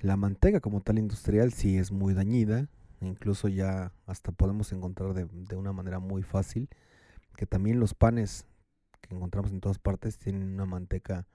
[0.00, 2.68] La manteca como tal industrial sí es muy dañida,
[3.00, 6.68] incluso ya hasta podemos encontrar de, de una manera muy fácil
[7.36, 8.46] que también los panes
[9.00, 11.26] que encontramos en todas partes tienen una manteca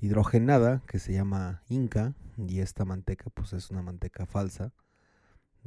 [0.00, 4.72] hidrogenada que se llama Inca y esta manteca pues es una manteca falsa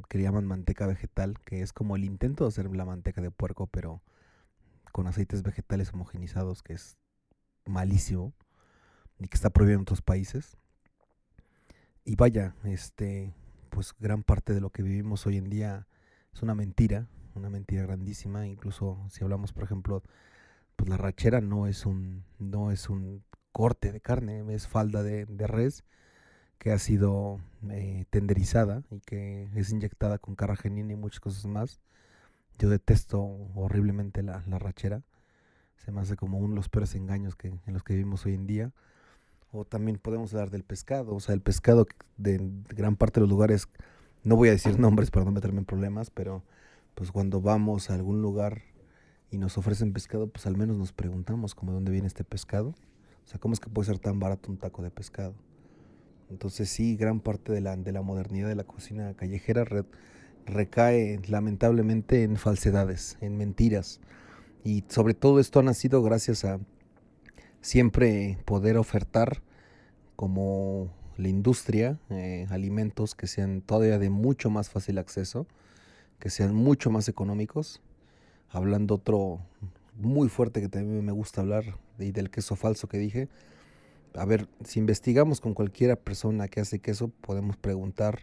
[0.08, 3.66] que llaman manteca vegetal que es como el intento de hacer la manteca de puerco
[3.66, 4.02] pero
[4.92, 6.96] con aceites vegetales homogenizados que es
[7.66, 8.32] malísimo
[9.18, 10.56] y que está prohibido en otros países.
[12.04, 13.34] Y vaya este
[13.70, 15.86] pues gran parte de lo que vivimos hoy en día
[16.32, 18.46] es una mentira una mentira grandísima.
[18.46, 20.02] Incluso si hablamos por ejemplo
[20.76, 25.26] pues la rachera no es un no es un corte de carne, es falda de,
[25.26, 25.84] de res
[26.60, 31.80] que ha sido eh, tenderizada y que es inyectada con carragenina y muchas cosas más.
[32.58, 33.18] Yo detesto
[33.54, 35.02] horriblemente la, la rachera.
[35.78, 38.46] Se me hace como uno de los peores engaños en los que vivimos hoy en
[38.46, 38.72] día.
[39.52, 41.14] O también podemos hablar del pescado.
[41.14, 41.86] O sea, el pescado
[42.18, 42.38] de,
[42.68, 43.66] gran parte de los lugares,
[44.22, 46.44] no voy a decir nombres para no meterme en problemas, pero
[46.94, 48.60] pues cuando vamos a algún lugar
[49.30, 52.74] y nos ofrecen pescado, pues al menos nos preguntamos como de dónde viene este pescado.
[53.24, 55.34] O sea, ¿cómo es que puede ser tan barato un taco de pescado?
[56.30, 59.84] Entonces sí, gran parte de la, de la modernidad de la cocina callejera re-
[60.46, 64.00] recae lamentablemente en falsedades, en mentiras.
[64.64, 66.60] Y sobre todo esto ha nacido gracias a
[67.60, 69.42] siempre poder ofertar
[70.16, 75.46] como la industria eh, alimentos que sean todavía de mucho más fácil acceso,
[76.18, 77.82] que sean mucho más económicos.
[78.50, 79.40] Hablando otro
[79.96, 83.28] muy fuerte que también me gusta hablar y del queso falso que dije,
[84.14, 88.20] a ver, si investigamos con cualquiera persona que hace queso, podemos preguntar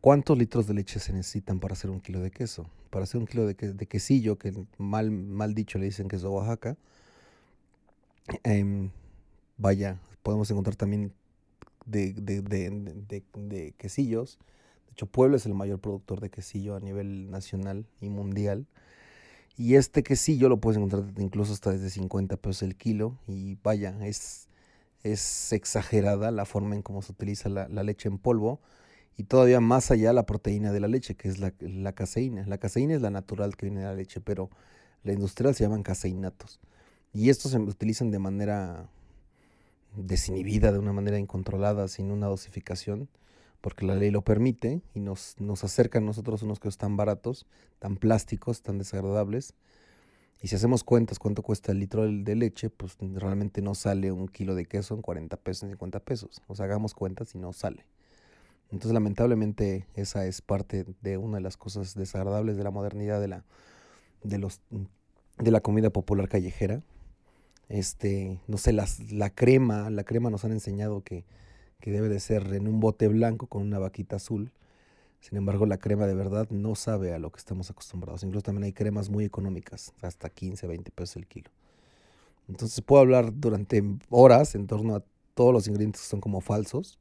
[0.00, 2.66] cuántos litros de leche se necesitan para hacer un kilo de queso.
[2.90, 6.76] Para hacer un kilo de, de quesillo, que mal, mal dicho le dicen queso Oaxaca,
[8.44, 8.90] em,
[9.56, 11.12] vaya, podemos encontrar también
[11.86, 14.38] de- de quesillos.
[14.86, 18.66] De hecho, Puebla es el mayor productor de quesillo a nivel nacional y mundial.
[19.56, 23.18] Y este quesillo lo puedes encontrar incluso hasta desde 50 pesos el kilo.
[23.26, 24.47] Y vaya, es,
[25.02, 28.60] es exagerada la forma en cómo se utiliza la, la leche en polvo.
[29.16, 32.46] Y todavía más allá la proteína de la leche, que es la, la caseína.
[32.46, 34.48] La caseína es la natural que viene de la leche, pero
[35.02, 36.60] la industrial se llaman caseinatos.
[37.12, 38.88] Y estos se utilizan de manera
[39.96, 43.08] desinhibida, de una manera incontrolada, sin una dosificación,
[43.60, 47.46] porque la ley lo permite y nos, nos acerca a nosotros unos que tan baratos,
[47.78, 49.54] tan plásticos, tan desagradables.
[50.40, 54.28] Y si hacemos cuentas cuánto cuesta el litro de leche, pues realmente no sale un
[54.28, 56.42] kilo de queso en 40 pesos, en 50 pesos.
[56.46, 57.84] O sea, hagamos cuentas y no sale.
[58.70, 63.28] Entonces, lamentablemente, esa es parte de una de las cosas desagradables de la modernidad de
[63.28, 63.44] la,
[64.22, 64.60] de los,
[65.38, 66.82] de la comida popular callejera.
[67.68, 71.24] Este, no sé, las, la crema, la crema nos han enseñado que,
[71.80, 74.52] que debe de ser en un bote blanco con una vaquita azul.
[75.20, 78.22] Sin embargo, la crema de verdad no sabe a lo que estamos acostumbrados.
[78.22, 81.50] Incluso también hay cremas muy económicas, hasta 15, 20 pesos el kilo.
[82.48, 85.02] Entonces puedo hablar durante horas en torno a
[85.34, 86.98] todos los ingredientes que son como falsos.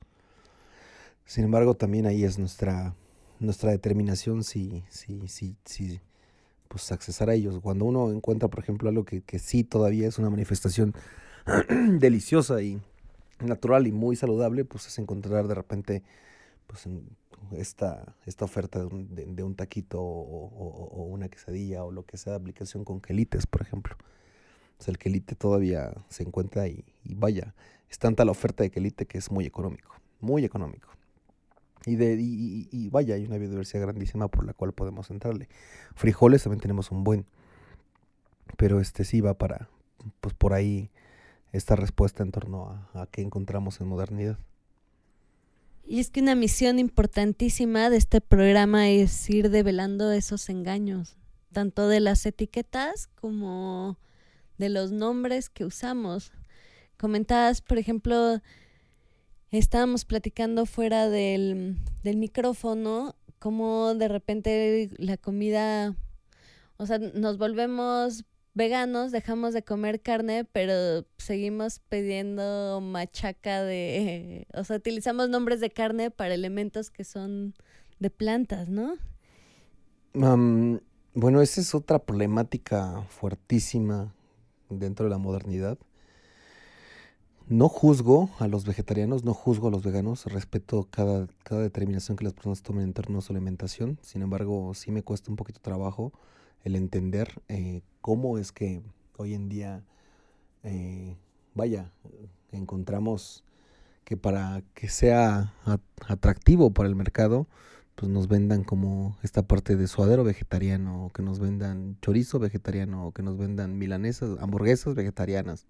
[1.25, 2.95] Sin embargo, también ahí es nuestra,
[3.39, 5.99] nuestra determinación si, si, si, si
[6.67, 7.59] pues accesar a ellos.
[7.61, 10.93] Cuando uno encuentra, por ejemplo, algo que, que sí todavía es una manifestación
[11.99, 12.81] deliciosa y
[13.39, 16.03] natural y muy saludable, pues es encontrar de repente
[16.65, 16.85] pues
[17.51, 22.33] esta, esta oferta de un, de, un taquito o, una quesadilla o lo que sea
[22.33, 23.95] de aplicación con quelites, por ejemplo.
[24.79, 27.55] O sea, el quelite todavía se encuentra y, y vaya,
[27.89, 30.89] es tanta la oferta de quelite que es muy económico, muy económico.
[31.85, 35.47] Y, de, y vaya, hay una biodiversidad grandísima por la cual podemos entrarle.
[35.95, 37.25] Frijoles también tenemos un buen.
[38.57, 39.69] Pero este sí va para,
[40.19, 40.89] pues por ahí,
[41.53, 44.37] esta respuesta en torno a, a qué encontramos en modernidad.
[45.89, 51.15] Y es que una misión importantísima de este programa es ir develando esos engaños,
[51.53, 53.97] tanto de las etiquetas como
[54.57, 56.33] de los nombres que usamos.
[56.97, 58.41] Comentabas, por ejemplo,
[59.49, 65.95] estábamos platicando fuera del, del micrófono, cómo de repente la comida,
[66.75, 68.25] o sea, nos volvemos
[68.57, 75.69] veganos, dejamos de comer carne, pero seguimos pidiendo machaca de, o sea, utilizamos nombres de
[75.69, 77.53] carne para elementos que son
[77.99, 78.95] de plantas, ¿no?
[80.13, 84.13] Bueno, esa es otra problemática fuertísima
[84.69, 85.77] dentro de la modernidad.
[87.47, 92.25] No juzgo a los vegetarianos, no juzgo a los veganos, respeto cada, cada determinación que
[92.25, 93.99] las personas tomen en torno a su alimentación.
[94.01, 96.11] Sin embargo, sí me cuesta un poquito trabajo
[96.63, 98.81] el entender eh, cómo es que
[99.17, 99.83] hoy en día,
[100.63, 101.15] eh,
[101.53, 101.91] vaya,
[102.51, 103.43] encontramos
[104.03, 107.47] que para que sea at- atractivo para el mercado,
[107.95, 113.23] pues nos vendan como esta parte de suadero vegetariano, que nos vendan chorizo vegetariano, que
[113.23, 115.65] nos vendan milanesas, hamburguesas vegetarianas.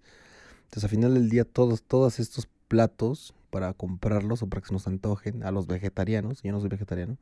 [0.64, 4.74] Entonces, al final del día, todos, todos estos platos para comprarlos o para que se
[4.74, 7.16] nos antojen a los vegetarianos, yo no soy vegetariano,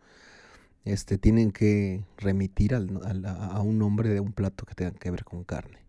[0.86, 5.24] este, tienen que remitir a, a un nombre de un plato que tenga que ver
[5.24, 5.80] con carne.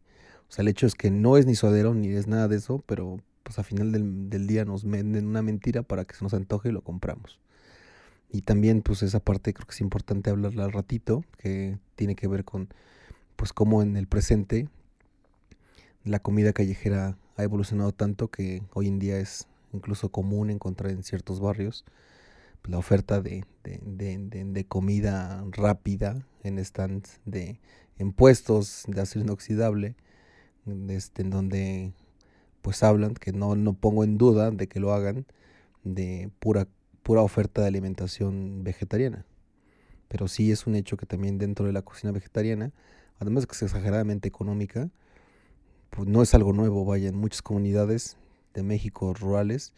[0.50, 2.84] O sea, el hecho es que no es ni suadero ni es nada de eso,
[2.86, 3.94] pero pues al final
[4.30, 7.40] del, día nos venden una mentira para que se nos antoje y lo compramos.
[8.30, 12.28] Y también pues esa parte creo que es importante hablarla al ratito, que tiene que
[12.28, 12.68] ver con
[13.38, 14.68] pues cómo en el presente
[16.04, 21.04] la comida callejera ha evolucionado tanto que hoy en día es incluso común encontrar en
[21.04, 21.86] ciertos barrios
[22.68, 27.60] la oferta de, de, de- de- comida rápida en stands de
[27.98, 29.96] en puestos de acero inoxidable
[30.90, 31.94] este, en donde
[32.62, 35.26] pues hablan que no, no pongo en duda de que lo hagan
[35.84, 36.68] de pura
[37.04, 39.26] pura oferta de alimentación vegetariana.
[40.10, 42.72] Pero sí es un hecho que también dentro de la cocina vegetariana
[43.20, 44.90] además de que es exageradamente económica
[45.90, 48.18] pues no es algo nuevo, vaya, en muchas comunidades
[48.54, 49.74] de México rurales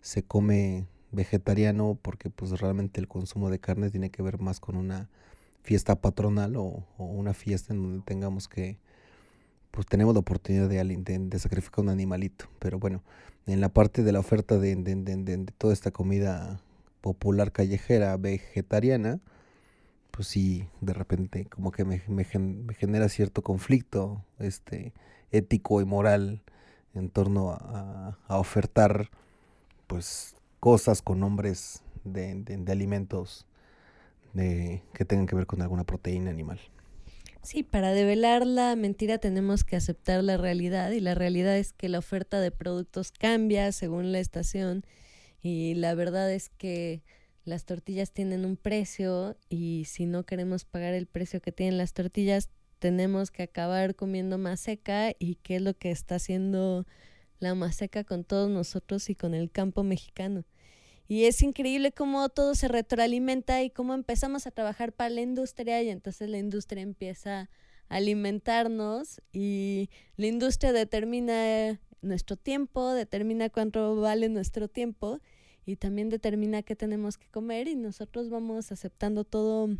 [0.00, 4.76] se come vegetariano porque pues realmente el consumo de carne tiene que ver más con
[4.76, 5.08] una
[5.62, 8.78] fiesta patronal o, una fiesta en donde tengamos que
[9.70, 12.46] pues tenemos la oportunidad de, de- sacrificar un animalito.
[12.58, 13.02] Pero bueno,
[13.46, 16.60] en la parte de la oferta de, de- toda esta comida
[17.00, 19.20] popular callejera vegetariana,
[20.10, 24.92] pues sí, de repente como que me, me me genera cierto conflicto este,
[25.30, 26.42] ético y moral
[26.94, 29.10] en torno a, a ofertar
[29.86, 33.46] pues cosas con nombres de, de, alimentos
[34.32, 36.60] de, que tengan que ver con alguna proteína animal.
[37.42, 41.88] Sí, para develar la mentira tenemos que aceptar la realidad y la realidad es que
[41.88, 44.84] la oferta de productos cambia según la estación
[45.40, 47.02] y la verdad es que
[47.44, 51.94] las tortillas tienen un precio y si no queremos pagar el precio que tienen las
[51.94, 56.86] tortillas tenemos que acabar comiendo maseca y qué es lo que está haciendo
[57.40, 60.44] la maseca con todos nosotros y con el campo mexicano.
[61.06, 65.82] Y es increíble cómo todo se retroalimenta y cómo empezamos a trabajar para la industria
[65.82, 67.40] y entonces la industria empieza
[67.88, 75.20] a alimentarnos y la industria determina nuestro tiempo, determina cuánto vale nuestro tiempo
[75.64, 79.70] y también determina qué tenemos que comer y nosotros vamos aceptando todo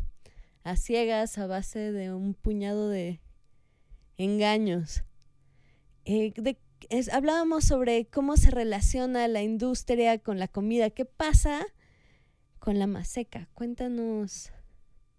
[0.63, 3.21] a ciegas a base de un puñado de
[4.17, 5.03] engaños.
[6.05, 6.57] Eh, ¿De
[6.89, 10.89] es, hablábamos sobre cómo se relaciona la industria con la comida.
[10.89, 11.65] ¿Qué pasa
[12.59, 13.47] con la maseca?
[13.53, 14.51] Cuéntanos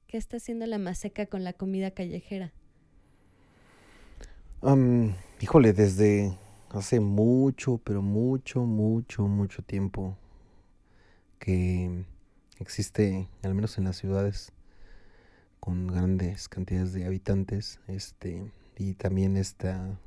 [0.07, 2.53] qué está haciendo la maseca con la comida callejera.
[5.41, 6.37] Híjole, desde
[6.71, 10.17] hace mucho, pero mucho, mucho, mucho tiempo
[11.39, 12.05] que
[12.59, 14.53] existe, al menos en las ciudades,
[15.61, 19.99] con grandes cantidades de habitantes, este, y también esta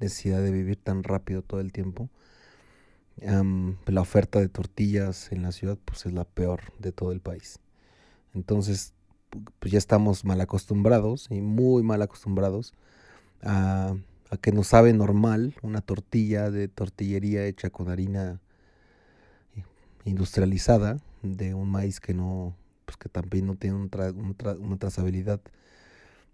[0.00, 2.08] necesidad de vivir tan rápido todo el tiempo.
[3.86, 7.60] la oferta de tortillas en la ciudad pues es la peor de todo el país.
[8.34, 8.92] Entonces
[9.58, 12.74] pues ya estamos mal acostumbrados y muy mal acostumbrados
[13.42, 13.96] a,
[14.30, 18.40] a que nos sabe normal una tortilla de tortillería hecha con harina
[20.04, 25.40] industrializada de un maíz que no pues que también no tiene una trazabilidad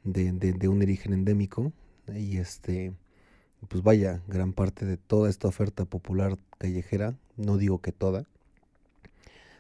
[0.05, 1.73] de, de, de, un origen endémico
[2.15, 2.93] y este
[3.69, 8.27] pues vaya, gran parte de toda esta oferta popular callejera, no digo que toda,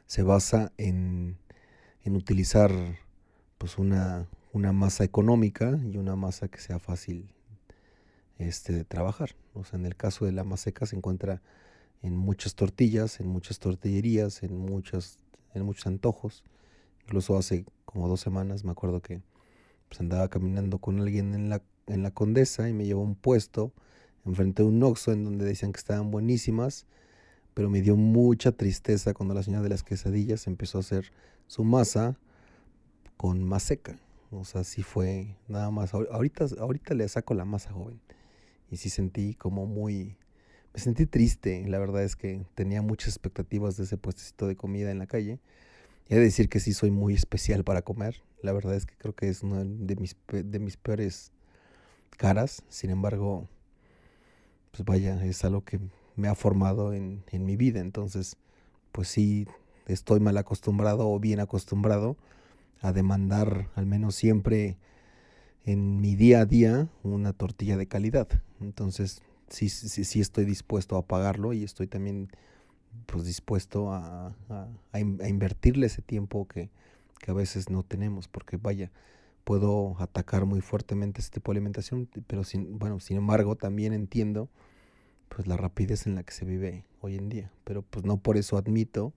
[0.06, 1.38] se basa en,
[2.04, 2.70] en utilizar
[3.58, 7.30] pues una, una, masa económica y una masa que sea fácil
[8.38, 9.30] este, de trabajar.
[9.54, 11.40] O sea, en el caso de la maseca se encuentra
[12.02, 15.18] en muchas tortillas, en muchas tortillerías, en, muchas,
[15.54, 16.42] en muchos antojos.
[17.04, 19.22] Incluso hace como dos semanas me acuerdo que
[19.88, 23.72] pues, andaba caminando con alguien en la, en la Condesa y me llevó un puesto
[24.24, 26.86] enfrente de un Oxxo en donde decían que estaban buenísimas,
[27.54, 31.12] pero me dio mucha tristeza cuando la señora de las quesadillas empezó a hacer
[31.46, 32.16] su masa
[33.16, 33.98] con más seca.
[34.30, 35.92] O sea, sí fue nada más.
[35.92, 38.00] Ahorita, ahorita le saco la masa joven.
[38.70, 40.16] Y sí sentí como muy...
[40.72, 41.68] Me sentí triste.
[41.68, 45.38] La verdad es que tenía muchas expectativas de ese puestecito de comida en la calle.
[46.08, 48.22] He de decir que sí soy muy especial para comer.
[48.40, 51.30] La verdad es que creo que es una de mis, de mis peores
[52.16, 52.62] caras.
[52.70, 53.48] Sin embargo,
[54.72, 55.78] pues vaya, es algo que
[56.16, 57.80] me ha formado en, mi vida.
[57.80, 58.36] Entonces,
[58.90, 59.46] pues sí,
[59.86, 62.16] estoy mal acostumbrado o bien acostumbrado
[62.80, 64.76] a demandar al menos siempre
[65.64, 68.28] en mi día a día una tortilla de calidad.
[68.60, 72.28] Entonces, sí, sí, sí estoy dispuesto a pagarlo y estoy también
[73.06, 76.70] pues dispuesto a, a, a invertirle ese tiempo que,
[77.18, 78.90] que, a veces no tenemos, porque vaya,
[79.44, 84.48] puedo atacar muy fuertemente este tipo de alimentación, pero sin, bueno, sin embargo también entiendo
[85.28, 88.36] pues la rapidez en la que se vive hoy en día, pero pues no por
[88.36, 89.12] eso admito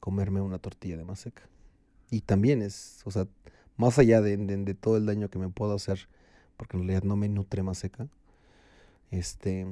[0.00, 1.42] comerme una tortilla de maseca.
[2.10, 3.26] Y también es, o sea,
[3.76, 6.08] más allá de todo el daño que me puedo hacer,
[6.56, 8.08] porque en realidad no me nutre maseca,
[9.10, 9.66] este,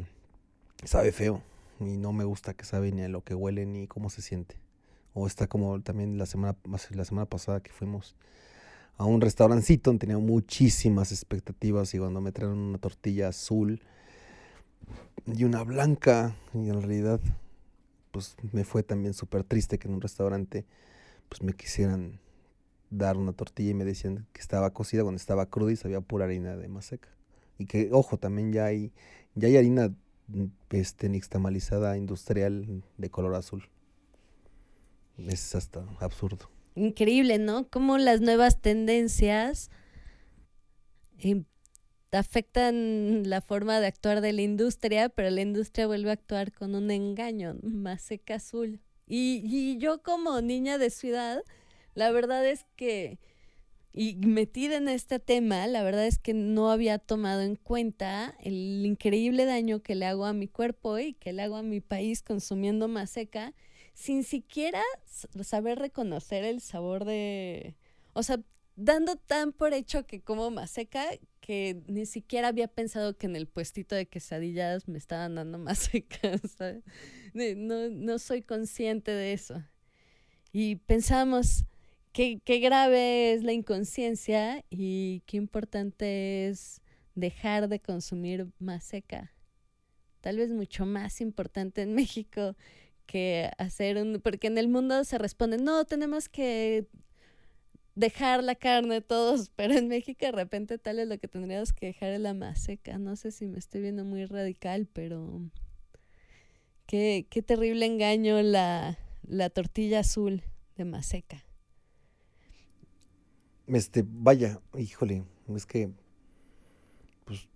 [0.84, 1.42] sabe feo
[1.80, 4.56] y no me gusta que sabe ni a lo que huele ni cómo se siente.
[5.12, 6.56] O está como también la semana,
[6.90, 8.16] la semana pasada que fuimos
[8.96, 13.80] a un restaurancito, tenía muchísimas expectativas y cuando me trajeron una tortilla azul,
[15.26, 16.36] y una blanca.
[16.52, 17.20] Y en realidad,
[18.10, 20.64] pues me fue también súper triste que en un restaurante,
[21.28, 22.20] pues me quisieran
[22.90, 26.26] dar una tortilla y me decían que estaba cocida cuando estaba cruda y sabía pura
[26.26, 27.08] harina de maseca.
[27.58, 28.92] Y que, ojo, también ya hay,
[29.34, 29.94] ya hay harina
[30.70, 33.68] este, nixtamalizada industrial de color azul.
[35.16, 36.53] Es hasta absurdo.
[36.74, 37.68] Increíble, ¿no?
[37.68, 39.70] Cómo las nuevas tendencias
[42.12, 46.74] afectan la forma de actuar de la industria, pero la industria vuelve a actuar con
[46.74, 48.80] un engaño, más seca azul.
[49.06, 51.42] Y, y yo como niña de ciudad,
[51.94, 53.18] la verdad es que,
[53.92, 58.84] y metida en este tema, la verdad es que no había tomado en cuenta el
[58.84, 62.22] increíble daño que le hago a mi cuerpo y que le hago a mi país
[62.22, 63.54] consumiendo más seca,
[63.94, 64.82] sin siquiera
[65.42, 67.76] saber reconocer el sabor de...
[68.14, 68.40] O sea,
[68.76, 71.06] dando tan por hecho que como más seca
[71.40, 75.78] que ni siquiera había pensado que en el puestito de quesadillas me estaban dando más
[75.80, 76.84] secas, ¿sabes?
[77.34, 79.62] De- No, no soy consciente de eso.
[80.52, 81.64] Y pensamos
[82.12, 86.80] qué, qué grave es la inconsciencia y qué importante es
[87.14, 89.32] dejar de consumir más seca.
[90.20, 92.56] Tal vez mucho más importante en México
[93.06, 94.20] que hacer un...
[94.22, 96.86] Porque en el mundo se responde, no, tenemos que
[97.94, 101.86] dejar la carne todos, pero en México de repente tal es lo que tendríamos que
[101.86, 102.98] dejar es la más seca.
[102.98, 105.40] No sé si me estoy viendo muy radical, pero
[106.86, 110.42] qué, qué terrible engaño la, la tortilla azul
[110.76, 111.44] de maseca.
[113.66, 115.24] Este, vaya, híjole,
[115.54, 115.90] es que
[117.24, 117.48] pues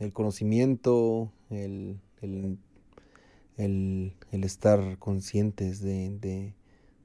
[0.00, 2.58] el conocimiento, el, el,
[3.62, 6.54] el, estar conscientes de,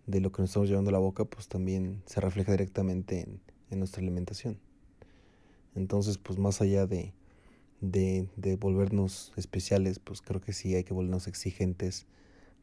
[0.06, 3.28] de, lo que nos estamos llevando a la boca, pues también se refleja directamente
[3.70, 4.58] en, nuestra alimentación.
[5.76, 7.14] Entonces, pues más allá de,
[7.82, 12.08] de, volvernos especiales, pues creo que sí hay que volvernos exigentes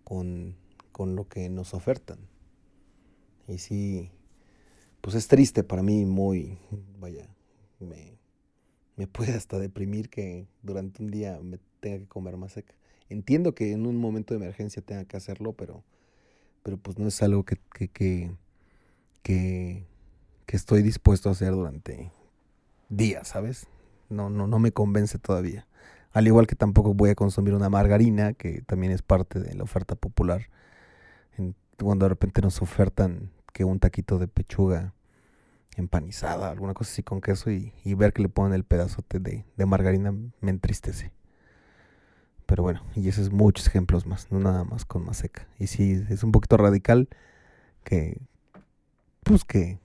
[0.03, 0.57] con,
[0.91, 2.19] con lo que nos ofertan.
[3.47, 4.11] Y sí,
[5.01, 6.59] pues es triste para mí, muy,
[6.99, 7.29] vaya,
[8.97, 12.75] me puede hasta deprimir que durante un día me tenga que comer más seca.
[13.09, 15.85] Entiendo que en un momento de emergencia tenga que hacerlo, pero,
[16.63, 18.31] pero pues no es algo que, que, que,
[19.23, 19.87] que,
[20.49, 22.11] estoy dispuesto a hacer durante
[22.89, 23.67] días, ¿sabes?
[24.09, 25.67] No, no, no me convence todavía.
[26.13, 29.65] Al igual que tampoco voy a consumir una margarina, que también es parte de la
[29.65, 30.49] oferta popular.
[31.77, 34.95] Cuando de repente nos ofertan que un taquito de pechuga
[35.77, 39.45] empanizada, alguna cosa así con queso, y, y ver que le ponen el pedazote de,
[39.57, 41.13] de margarina me entristece.
[42.47, 45.47] Pero bueno, y esos muchos ejemplos más, no nada más con más seca.
[45.59, 47.09] Y sí, es un poquito radical
[47.85, 48.21] que,
[49.23, 49.79] pues que,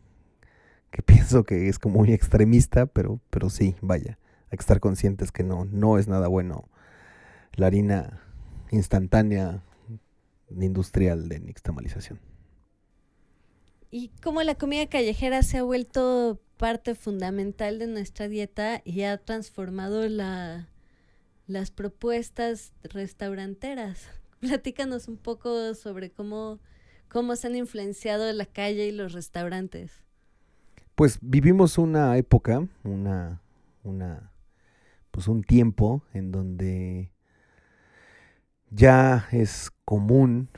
[0.91, 4.17] que pienso que es como muy extremista, pero, pero sí, vaya,
[4.51, 6.67] hay que estar conscientes que no, no es nada bueno
[7.53, 8.21] la harina
[8.71, 9.63] instantánea
[10.49, 12.19] industrial de nixtamalización.
[13.91, 19.17] Y como la comida callejera se ha vuelto parte fundamental de nuestra dieta y ha
[19.17, 20.67] transformado la,
[21.49, 24.07] las propuestas restauranteras.
[24.39, 26.59] Platícanos un poco sobre cómo,
[27.09, 29.91] cómo se han influenciado la calle y los restaurantes.
[30.95, 33.41] Pues vivimos una época, una,
[33.83, 34.31] una,
[35.11, 37.11] pues un tiempo en donde
[38.69, 40.49] ya es común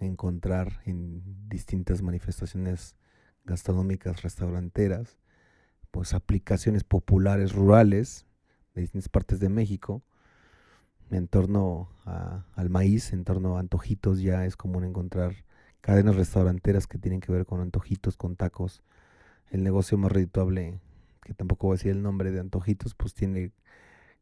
[0.00, 2.96] encontrar en distintas manifestaciones
[3.44, 5.18] gastronómicas, restauranteras,
[5.90, 8.24] pues aplicaciones populares rurales
[8.74, 10.02] de distintas partes de México
[11.12, 15.34] en torno al maíz, en torno a antojitos, ya es común encontrar
[15.80, 18.82] cadenas restauranteras que tienen que ver con antojitos, con tacos.
[19.50, 20.80] El negocio más redituable,
[21.24, 23.52] que tampoco voy a decir el nombre de antojitos, pues tiene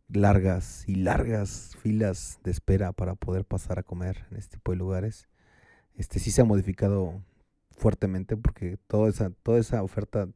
[0.08, 4.78] largas y largas filas de espera para poder pasar a comer en este tipo de
[4.78, 5.28] lugares.
[5.96, 7.22] Este sí se ha modificado
[7.72, 10.28] fuertemente porque toda esa, toda esa oferta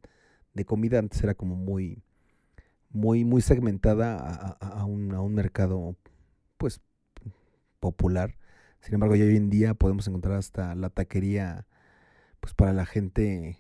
[0.55, 2.03] de comida antes era como muy,
[2.91, 5.97] muy, muy segmentada a- a un, a un mercado
[6.57, 6.81] pues
[7.81, 8.37] popular.
[8.81, 11.67] Sin embargo, ya hoy en día podemos encontrar hasta la taquería
[12.41, 13.59] pues para la gente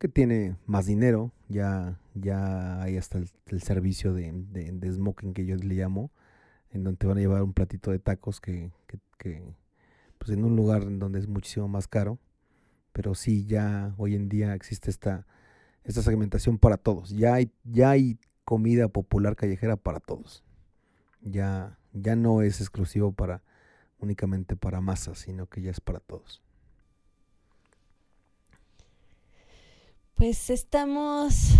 [0.00, 5.54] que tiene más dinero, ya, ya hay hasta el, servicio de, de, smoking que yo
[5.56, 6.10] le llamo,
[6.70, 9.54] en donde te van a llevar un platito de tacos que, que, que,
[10.18, 12.18] pues en un lugar en donde es muchísimo más caro,
[12.92, 15.26] pero sí ya hoy en día existe esta,
[15.84, 20.42] esta segmentación para todos, ya hay, ya hay comida popular callejera para todos,
[21.20, 23.42] ya, ya no es exclusivo para
[23.98, 26.40] únicamente para masas, sino que ya es para todos.
[30.14, 31.50] Pues estamos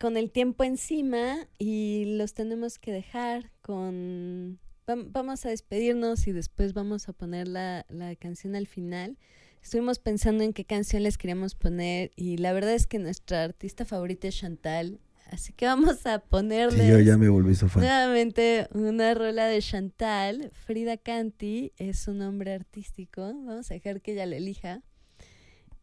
[0.00, 4.58] con el tiempo encima y los tenemos que dejar con...
[4.86, 9.16] vam- Vamos a despedirnos y después vamos a poner la, la canción al final.
[9.62, 13.84] Estuvimos pensando en qué canción les queríamos poner y la verdad es que nuestra artista
[13.84, 14.98] favorita es Chantal,
[15.32, 17.82] así que vamos a ponerles Sí, yo ya me volví su fan.
[17.82, 20.50] nuevamente una rola de Chantal.
[20.52, 24.82] Frida Canti es su nombre artístico, vamos a dejar que ella la elija.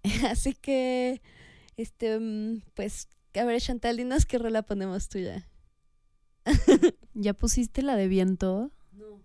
[0.30, 1.22] Así que,
[1.78, 5.48] este, mm, pues, a ver, Chantal, dinos qué rola ponemos tuya.
[7.14, 8.72] ¿Ya pusiste la de viento?
[8.94, 9.22] No.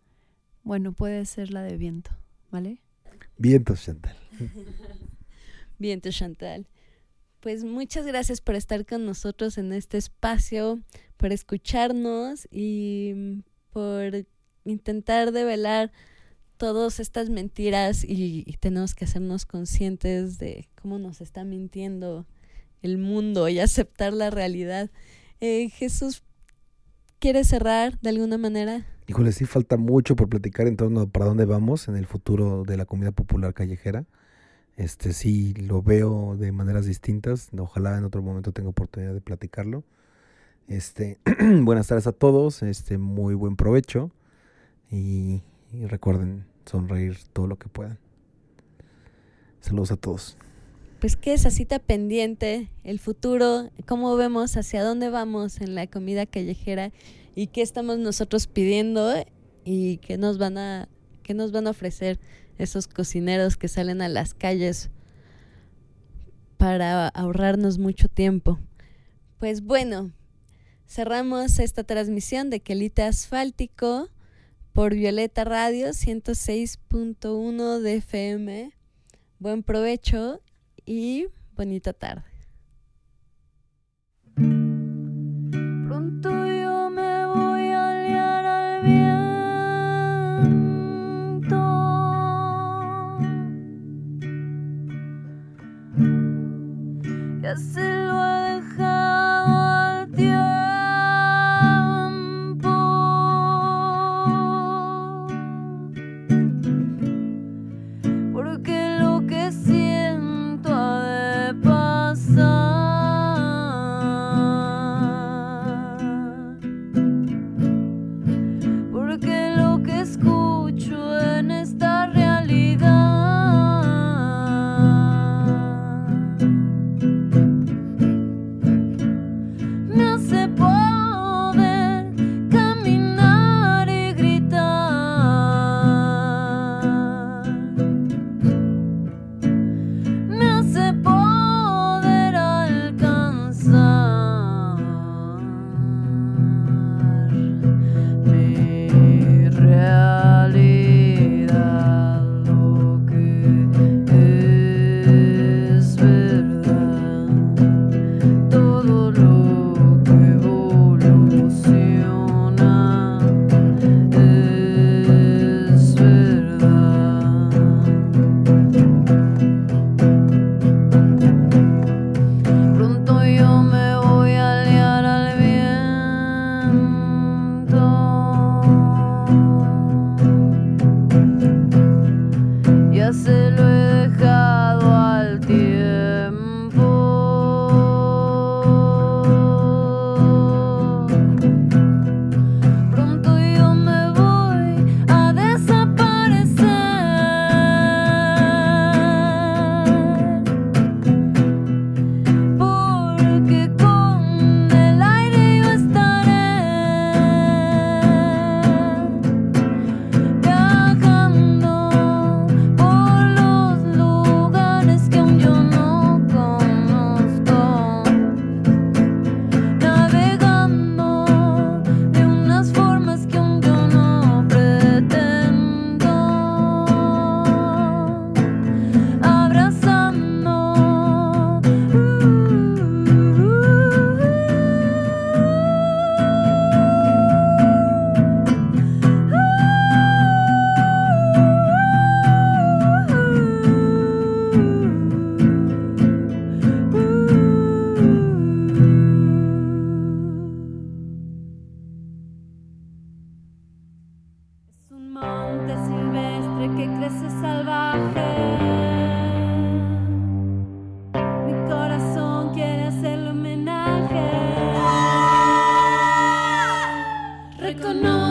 [0.62, 2.10] Bueno, puede ser la de viento,
[2.50, 2.82] ¿vale?
[3.36, 4.16] Vientos, Chantal.
[5.78, 6.66] Bien, tú, Chantal.
[7.44, 10.80] Pues muchas gracias por estar con nosotros en este espacio,
[11.18, 14.24] por escucharnos y por
[14.64, 15.92] intentar develar
[16.56, 22.26] todas estas mentiras y, y tenemos que hacernos conscientes de cómo nos está mintiendo
[22.80, 24.90] el mundo y aceptar la realidad.
[25.40, 26.22] Eh, Jesús,
[27.18, 28.86] ¿quieres cerrar de alguna manera?
[29.06, 32.64] Híjole, sí falta mucho por platicar en torno a para dónde vamos en el futuro
[32.64, 34.06] de la comida popular callejera.
[34.76, 37.48] Este sí lo veo de maneras distintas.
[37.56, 39.84] Ojalá en otro momento tenga oportunidad de platicarlo.
[40.66, 41.18] Este,
[41.62, 42.62] buenas tardes a todos.
[42.62, 44.10] Este, muy buen provecho.
[44.90, 45.42] Y,
[45.88, 47.98] recuerden sonreír todo lo que puedan.
[49.60, 50.36] Saludos a todos.
[51.00, 56.26] Pues qué esa cita pendiente, el futuro, cómo vemos hacia dónde vamos en la comida
[56.26, 56.92] callejera
[57.34, 59.12] y qué estamos nosotros pidiendo
[59.64, 60.88] y qué nos van a
[61.22, 62.20] qué nos van a ofrecer
[62.58, 64.90] esos cocineros que salen a las calles
[66.56, 68.58] para ahorrarnos mucho tiempo.
[69.38, 70.12] Pues bueno,
[70.86, 74.08] cerramos esta transmisión de Quelite Asfáltico
[74.72, 78.72] por Violeta Radio 106.1 de FM.
[79.38, 80.40] Buen provecho
[80.86, 82.24] y bonita tarde.
[85.86, 86.53] Pronto
[97.44, 97.50] viento.
[97.50, 98.43] Ya se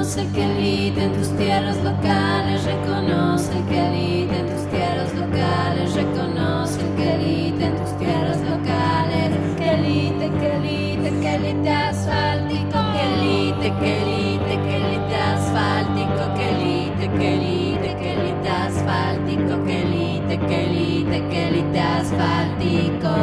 [0.04, 0.43] Reconoce que
[1.01, 2.66] en tus tierras locales.
[2.66, 5.93] Reconoce que elite en tus tierras locales.
[5.95, 9.32] Reconoce que elite en tus tierras locales.
[9.58, 12.80] Que elite, que elite, que elite asfáltico.
[12.91, 13.91] Que elite, que
[14.68, 16.34] que elite asfáltico.
[16.36, 19.64] Que elite, que elite, que elite asfáltico.
[19.64, 21.47] Que elite, que elite, que
[21.80, 23.14] asfáltico.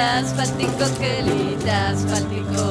[0.00, 2.64] Quelitas, falticos, quelitas, faltico.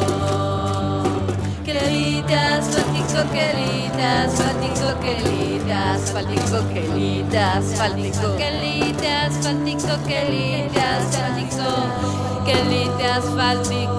[1.63, 11.69] Quelitas, faltico, quelitas, faltico, quelitas, faltico, quelitas, faltico, quelitas, faltico, quelitas, faltico,
[12.45, 13.98] quelitas, faltico.